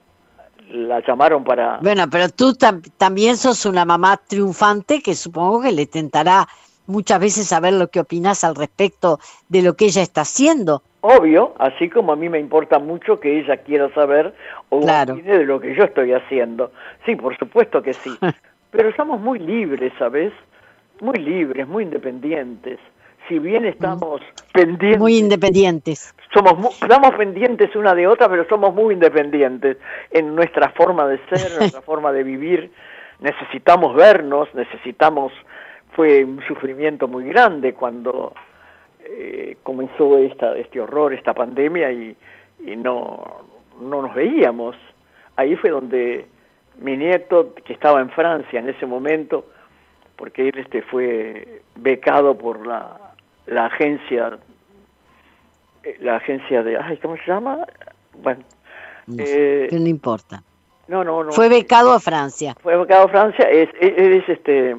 la 0.71 1.01
llamaron 1.07 1.45
para... 1.45 1.79
Bueno, 1.83 2.05
pero 2.11 2.29
tú 2.29 2.55
también 2.55 3.37
sos 3.37 3.67
una 3.67 3.85
mamá 3.85 4.17
triunfante 4.17 5.01
que 5.03 5.15
supongo 5.15 5.63
que 5.63 5.73
le 5.73 5.87
tentará 5.87 6.47
muchas 6.87 7.21
veces 7.21 7.47
saber 7.47 7.75
lo 7.75 7.89
que 7.89 8.01
opinas 8.01 8.45
al 8.45 8.55
respecto 8.55 9.19
de 9.49 9.63
lo 9.63 9.75
que 9.75 9.87
ella 9.87 10.03
está 10.03 10.23
haciendo. 10.23 10.83
Obvio, 11.01 11.55
así 11.59 11.89
como 11.89 12.13
a 12.13 12.17
mí 12.17 12.29
me 12.29 12.39
importa 12.39 12.79
mucho 12.79 13.19
que 13.19 13.41
ella 13.41 13.57
quiera 13.59 13.93
saber 13.95 14.35
o 14.69 14.81
claro. 14.81 15.17
de 15.17 15.45
lo 15.45 15.61
que 15.61 15.75
yo 15.75 15.85
estoy 15.85 16.13
haciendo. 16.13 16.73
Sí, 17.05 17.17
por 17.17 17.37
supuesto 17.37 17.83
que 17.83 17.93
sí. 17.93 18.11
Pero 18.71 18.95
somos 18.95 19.21
muy 19.21 19.39
libres, 19.39 19.93
¿sabes? 19.99 20.33
Muy 21.01 21.17
libres, 21.17 21.67
muy 21.67 21.85
independientes 21.85 22.79
si 23.29 23.39
bien 23.39 23.65
estamos 23.65 24.21
pendientes. 24.53 24.99
Muy 24.99 25.19
independientes. 25.19 26.15
Somos 26.33 26.81
estamos 26.81 27.15
pendientes 27.15 27.75
una 27.77 27.95
de 27.95 28.07
otra, 28.07 28.29
pero 28.29 28.47
somos 28.49 28.75
muy 28.75 28.95
independientes 28.95 29.77
en 30.11 30.35
nuestra 30.35 30.71
forma 30.71 31.07
de 31.07 31.19
ser, 31.29 31.53
en 31.53 31.59
nuestra 31.59 31.83
forma 31.83 32.13
de 32.13 32.23
vivir. 32.23 32.71
Necesitamos 33.21 33.95
vernos, 33.95 34.49
necesitamos. 34.55 35.33
Fue 35.95 36.25
un 36.25 36.43
sufrimiento 36.49 37.07
muy 37.07 37.25
grande 37.25 37.75
cuando 37.75 38.33
eh, 39.05 39.59
comenzó 39.63 40.17
esta, 40.19 40.57
este 40.57 40.81
horror, 40.81 41.13
esta 41.13 41.35
pandemia 41.35 41.93
y, 41.93 42.17
y 42.65 42.77
no, 42.77 43.43
no 43.81 44.03
nos 44.03 44.15
veíamos. 44.15 44.75
Ahí 45.37 45.55
fue 45.57 45.71
donde 45.71 46.27
mi 46.79 46.97
nieto, 46.97 47.55
que 47.65 47.75
estaba 47.75 48.01
en 48.01 48.11
Francia 48.11 48.59
en 48.59 48.71
ese 48.71 48.87
momento, 48.87 49.45
porque 50.17 50.49
él 50.49 50.59
este 50.59 50.83
fue 50.83 51.63
becado 51.77 52.37
por 52.37 52.67
la 52.67 53.12
la 53.47 53.67
agencia, 53.67 54.39
eh, 55.83 55.97
la 56.01 56.17
agencia 56.17 56.63
de, 56.63 56.77
ay, 56.77 56.97
¿cómo 56.99 57.17
se 57.17 57.27
llama? 57.27 57.59
Bueno, 58.23 58.43
no, 59.07 59.25
eh, 59.27 59.69
no 59.73 59.89
importa. 59.89 60.43
No, 60.89 61.05
no, 61.05 61.25
no. 61.25 61.33
Fue 61.33 61.49
becado 61.49 61.93
a 61.93 62.01
Francia. 62.01 62.55
Fue 62.63 62.77
becado 62.77 63.07
a 63.07 63.09
Francia, 63.09 63.49
es, 63.49 63.69
es, 63.81 64.29
este, 64.29 64.77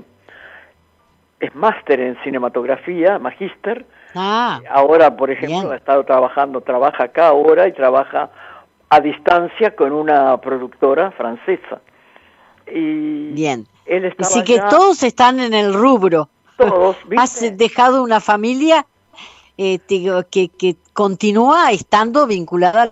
es 1.39 1.55
máster 1.55 1.99
en 1.99 2.17
cinematografía, 2.23 3.19
magíster. 3.19 3.85
Ah, 4.15 4.61
ahora, 4.69 5.15
por 5.15 5.31
ejemplo, 5.31 5.71
ha 5.71 5.75
estado 5.75 6.03
trabajando, 6.03 6.61
trabaja 6.61 7.05
acá 7.05 7.29
ahora 7.29 7.67
y 7.67 7.73
trabaja 7.73 8.29
a 8.89 8.99
distancia 8.99 9.75
con 9.75 9.91
una 9.91 10.37
productora 10.37 11.11
francesa. 11.11 11.81
Y 12.67 13.31
bien. 13.31 13.65
Él 13.85 14.13
Así 14.19 14.43
que 14.43 14.59
todos 14.69 15.03
están 15.03 15.39
en 15.39 15.53
el 15.53 15.73
rubro. 15.73 16.29
Has 17.17 17.57
dejado 17.57 18.03
una 18.03 18.19
familia 18.19 18.85
eh, 19.57 19.79
que, 19.79 20.49
que 20.49 20.75
continúa 20.93 21.71
estando 21.71 22.27
vinculada 22.27 22.83
a 22.83 22.91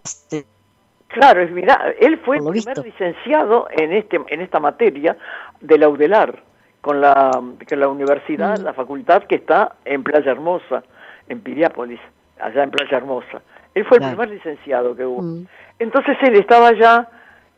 Claro, 1.07 1.45
mira, 1.49 1.93
él 1.99 2.17
fue 2.19 2.37
el 2.37 2.45
primer 2.45 2.77
licenciado 2.77 3.67
en 3.69 3.91
este 3.91 4.17
en 4.29 4.39
esta 4.39 4.61
materia 4.61 5.17
de 5.59 5.77
la 5.77 5.89
UDELAR, 5.89 6.41
con 6.79 7.01
la, 7.01 7.31
con 7.31 7.79
la 7.79 7.87
universidad, 7.89 8.59
mm. 8.59 8.63
la 8.63 8.73
facultad 8.73 9.23
que 9.23 9.35
está 9.35 9.75
en 9.83 10.03
Playa 10.03 10.31
Hermosa, 10.31 10.83
en 11.27 11.41
Piriápolis, 11.41 11.99
allá 12.39 12.63
en 12.63 12.71
Playa 12.71 12.97
Hermosa. 12.97 13.41
Él 13.75 13.85
fue 13.85 13.97
el 13.97 14.07
primer 14.07 14.29
licenciado 14.29 14.95
que 14.95 15.05
hubo. 15.05 15.21
Mm. 15.21 15.47
Entonces 15.79 16.17
él 16.21 16.35
estaba 16.35 16.69
allá 16.69 17.09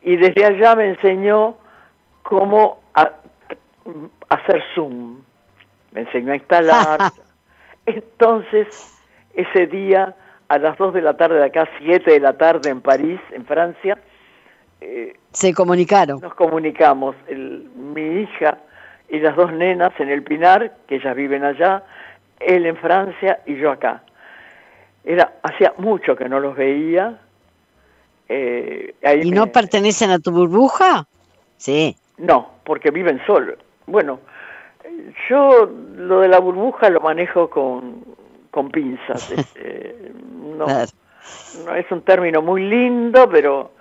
y 0.02 0.16
desde 0.16 0.44
allá 0.44 0.74
me 0.74 0.88
enseñó 0.88 1.56
cómo 2.22 2.80
hacer 4.28 4.62
Zoom 4.74 5.18
me 5.94 6.02
enseñó 6.02 6.32
a 6.32 6.36
instalar. 6.36 7.00
Entonces, 7.86 8.66
ese 9.32 9.66
día, 9.66 10.14
a 10.48 10.58
las 10.58 10.76
2 10.76 10.94
de 10.94 11.02
la 11.02 11.16
tarde 11.16 11.36
de 11.36 11.44
acá, 11.46 11.68
7 11.78 12.10
de 12.10 12.20
la 12.20 12.36
tarde 12.36 12.70
en 12.70 12.82
París, 12.82 13.20
en 13.32 13.46
Francia, 13.46 13.98
eh, 14.80 15.16
se 15.32 15.54
comunicaron. 15.54 16.20
Nos 16.20 16.34
comunicamos, 16.34 17.16
mi 17.28 18.22
hija 18.22 18.58
y 19.08 19.18
las 19.18 19.36
dos 19.36 19.52
nenas 19.52 19.92
en 19.98 20.10
el 20.10 20.22
Pinar, 20.22 20.76
que 20.86 20.96
ellas 20.96 21.16
viven 21.16 21.44
allá, 21.44 21.84
él 22.40 22.66
en 22.66 22.76
Francia 22.76 23.40
y 23.46 23.56
yo 23.56 23.70
acá. 23.70 24.02
Era, 25.04 25.34
hacía 25.42 25.74
mucho 25.78 26.16
que 26.16 26.28
no 26.28 26.40
los 26.40 26.56
veía. 26.56 27.18
Eh, 28.28 28.94
¿Y 29.22 29.30
no 29.30 29.46
pertenecen 29.48 30.10
a 30.10 30.18
tu 30.18 30.32
burbuja? 30.32 31.06
Sí. 31.56 31.96
No, 32.16 32.50
porque 32.64 32.90
viven 32.90 33.20
solos. 33.26 33.58
Bueno, 33.86 34.20
yo 35.28 35.70
lo 35.96 36.20
de 36.20 36.28
la 36.28 36.38
burbuja 36.38 36.90
lo 36.90 37.00
manejo 37.00 37.48
con, 37.48 38.04
con 38.50 38.70
pinzas. 38.70 39.30
Este, 39.36 40.12
no, 40.56 40.66
no, 40.66 41.74
es 41.74 41.90
un 41.90 42.02
término 42.02 42.42
muy 42.42 42.62
lindo, 42.68 43.28
pero 43.28 43.72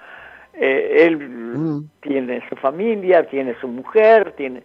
eh, 0.53 1.05
él 1.05 1.17
mm. 1.17 1.89
tiene 2.01 2.41
su 2.49 2.55
familia, 2.55 3.27
tiene 3.27 3.55
su 3.59 3.67
mujer, 3.67 4.33
tiene, 4.33 4.63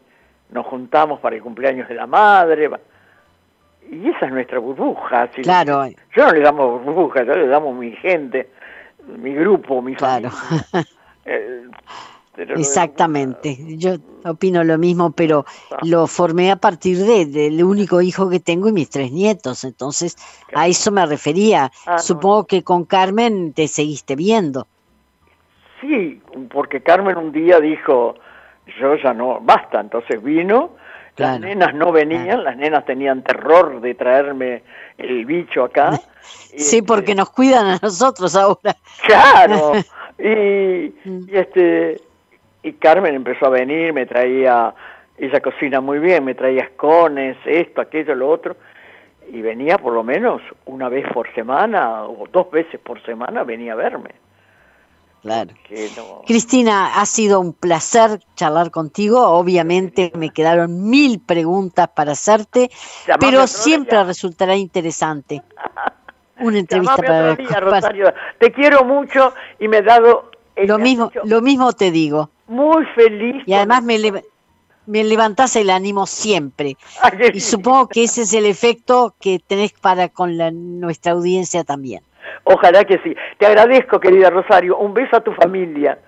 nos 0.51 0.67
juntamos 0.67 1.21
para 1.21 1.37
el 1.37 1.43
cumpleaños 1.43 1.89
de 1.89 1.95
la 1.95 2.07
madre. 2.07 2.71
Y 3.91 4.09
esa 4.09 4.27
es 4.27 4.33
nuestra 4.33 4.59
burbuja. 4.59 5.29
claro. 5.29 5.87
Yo 6.15 6.27
no 6.27 6.33
le 6.33 6.41
damos 6.41 6.85
burbuja, 6.85 7.25
yo 7.25 7.35
le 7.35 7.47
damos 7.47 7.75
mi 7.77 7.93
gente, 7.93 8.51
mi 9.07 9.35
grupo, 9.35 9.83
mi 9.83 9.95
claro. 9.95 10.31
familia. 10.31 10.89
Eh, 11.31 11.69
Exactamente, 12.39 13.59
yo 13.77 13.97
opino 14.25 14.63
lo 14.63 14.79
mismo, 14.79 15.11
pero 15.11 15.45
ah. 15.73 15.79
lo 15.83 16.07
formé 16.07 16.53
a 16.53 16.57
partir 16.57 16.99
de, 16.99 17.27
del 17.27 17.63
único 17.65 18.01
hijo 18.01 18.31
que 18.31 18.39
tengo 18.39 18.69
y 18.69 18.73
mis 18.73 18.91
tres 18.91 19.11
nietos, 19.11 19.65
entonces 19.65 20.17
a 20.55 20.69
eso 20.69 20.93
me 20.93 21.05
refería. 21.05 21.73
Ah, 21.87 21.99
Supongo 21.99 22.47
que 22.47 22.63
con 22.63 22.85
Carmen 22.85 23.53
te 23.53 23.67
seguiste 23.67 24.15
viendo. 24.15 24.69
Sí, 25.81 26.21
porque 26.53 26.81
Carmen 26.81 27.17
un 27.17 27.33
día 27.33 27.59
dijo, 27.59 28.15
yo 28.81 28.95
ya 28.97 29.13
no, 29.13 29.41
basta, 29.41 29.81
entonces 29.81 30.23
vino, 30.23 30.71
las 31.17 31.41
nenas 31.41 31.75
no 31.75 31.91
venían, 31.91 32.45
las 32.45 32.57
nenas 32.57 32.85
tenían 32.85 33.23
terror 33.23 33.81
de 33.81 33.95
traerme 33.95 34.63
el 34.97 35.25
bicho 35.27 35.65
acá. 35.65 35.99
sí, 36.23 36.83
porque 36.83 37.17
nos 37.17 37.31
cuidan 37.31 37.67
a 37.67 37.79
nosotros 37.83 38.37
ahora. 38.37 38.77
Claro, 39.05 39.73
y, 40.19 40.95
y 41.05 41.29
este 41.33 42.08
y 42.69 42.73
Carmen 42.75 43.15
empezó 43.15 43.47
a 43.47 43.51
venir, 43.51 43.93
me 43.93 44.07
traía, 44.07 44.75
ella 45.17 45.41
cocina 45.41 45.81
muy 45.81 45.99
bien, 45.99 46.25
me 46.25 46.35
traía 46.35 46.63
escones, 46.63 47.37
esto, 47.45 47.81
aquello, 47.81 48.15
lo 48.15 48.29
otro, 48.29 48.57
y 49.31 49.41
venía 49.41 49.79
por 49.79 49.93
lo 49.93 50.03
menos 50.03 50.41
una 50.67 50.89
vez 50.89 51.07
por 51.13 51.33
semana 51.35 52.05
o 52.05 52.27
dos 52.31 52.51
veces 52.51 52.81
por 52.81 53.03
semana 53.05 53.45
venía 53.45 53.73
a 53.73 53.77
verme. 53.77 54.11
Claro. 55.23 55.53
Cristina, 56.27 57.01
ha 57.01 57.05
sido 57.05 57.41
un 57.41 57.53
placer 57.53 58.21
charlar 58.37 58.71
contigo. 58.71 59.29
Obviamente 59.29 60.13
me 60.15 60.31
quedaron 60.31 60.89
mil 60.89 61.21
preguntas 61.21 61.89
para 61.89 62.13
hacerte, 62.13 62.71
pero 63.19 63.47
siempre 63.49 64.03
resultará 64.05 64.55
interesante. 64.55 65.43
Una 66.41 66.61
entrevista 66.61 66.97
para, 66.97 67.35
Rosario. 67.35 68.15
Te 68.39 68.53
quiero 68.53 68.85
mucho 68.85 69.35
y 69.59 69.67
me 69.67 69.79
he 69.79 69.83
dado 69.83 70.31
lo 70.67 70.79
mismo, 70.79 71.11
lo 71.25 71.41
mismo 71.41 71.73
te 71.73 71.91
digo. 71.91 72.31
Muy 72.47 72.85
feliz. 72.95 73.43
Y 73.47 73.53
además 73.53 73.83
me, 73.83 73.99
me 74.87 75.05
levantás 75.05 75.55
el 75.57 75.71
ánimo 75.71 76.07
siempre. 76.07 76.77
y 77.33 77.41
supongo 77.41 77.89
que 77.89 78.05
ese 78.05 78.23
es 78.23 78.33
el 78.33 78.47
efecto 78.47 79.15
que 79.21 79.39
tenés 79.39 79.73
para 79.73 80.09
con 80.09 80.37
la, 80.39 80.51
nuestra 80.51 81.13
audiencia 81.13 81.63
también. 81.65 82.03
Ojalá 82.45 82.85
que 82.85 82.99
sí. 83.05 83.15
Te 83.39 83.47
agradezco, 83.47 84.01
querida 84.01 84.31
Rosario. 84.31 84.79
Un 84.79 84.95
beso 84.95 85.17
a 85.17 85.21
tu 85.21 85.33
familia. 85.33 85.99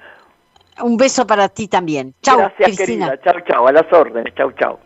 Un 0.82 0.96
beso 0.96 1.26
para 1.26 1.48
ti 1.48 1.68
también. 1.68 2.14
Chau, 2.22 2.38
Gracias, 2.38 2.76
Cristina. 2.76 3.10
querida. 3.10 3.22
Chau, 3.22 3.40
chau. 3.46 3.66
A 3.66 3.72
las 3.72 3.92
órdenes. 3.92 4.34
Chau, 4.34 4.50
chau. 4.52 4.78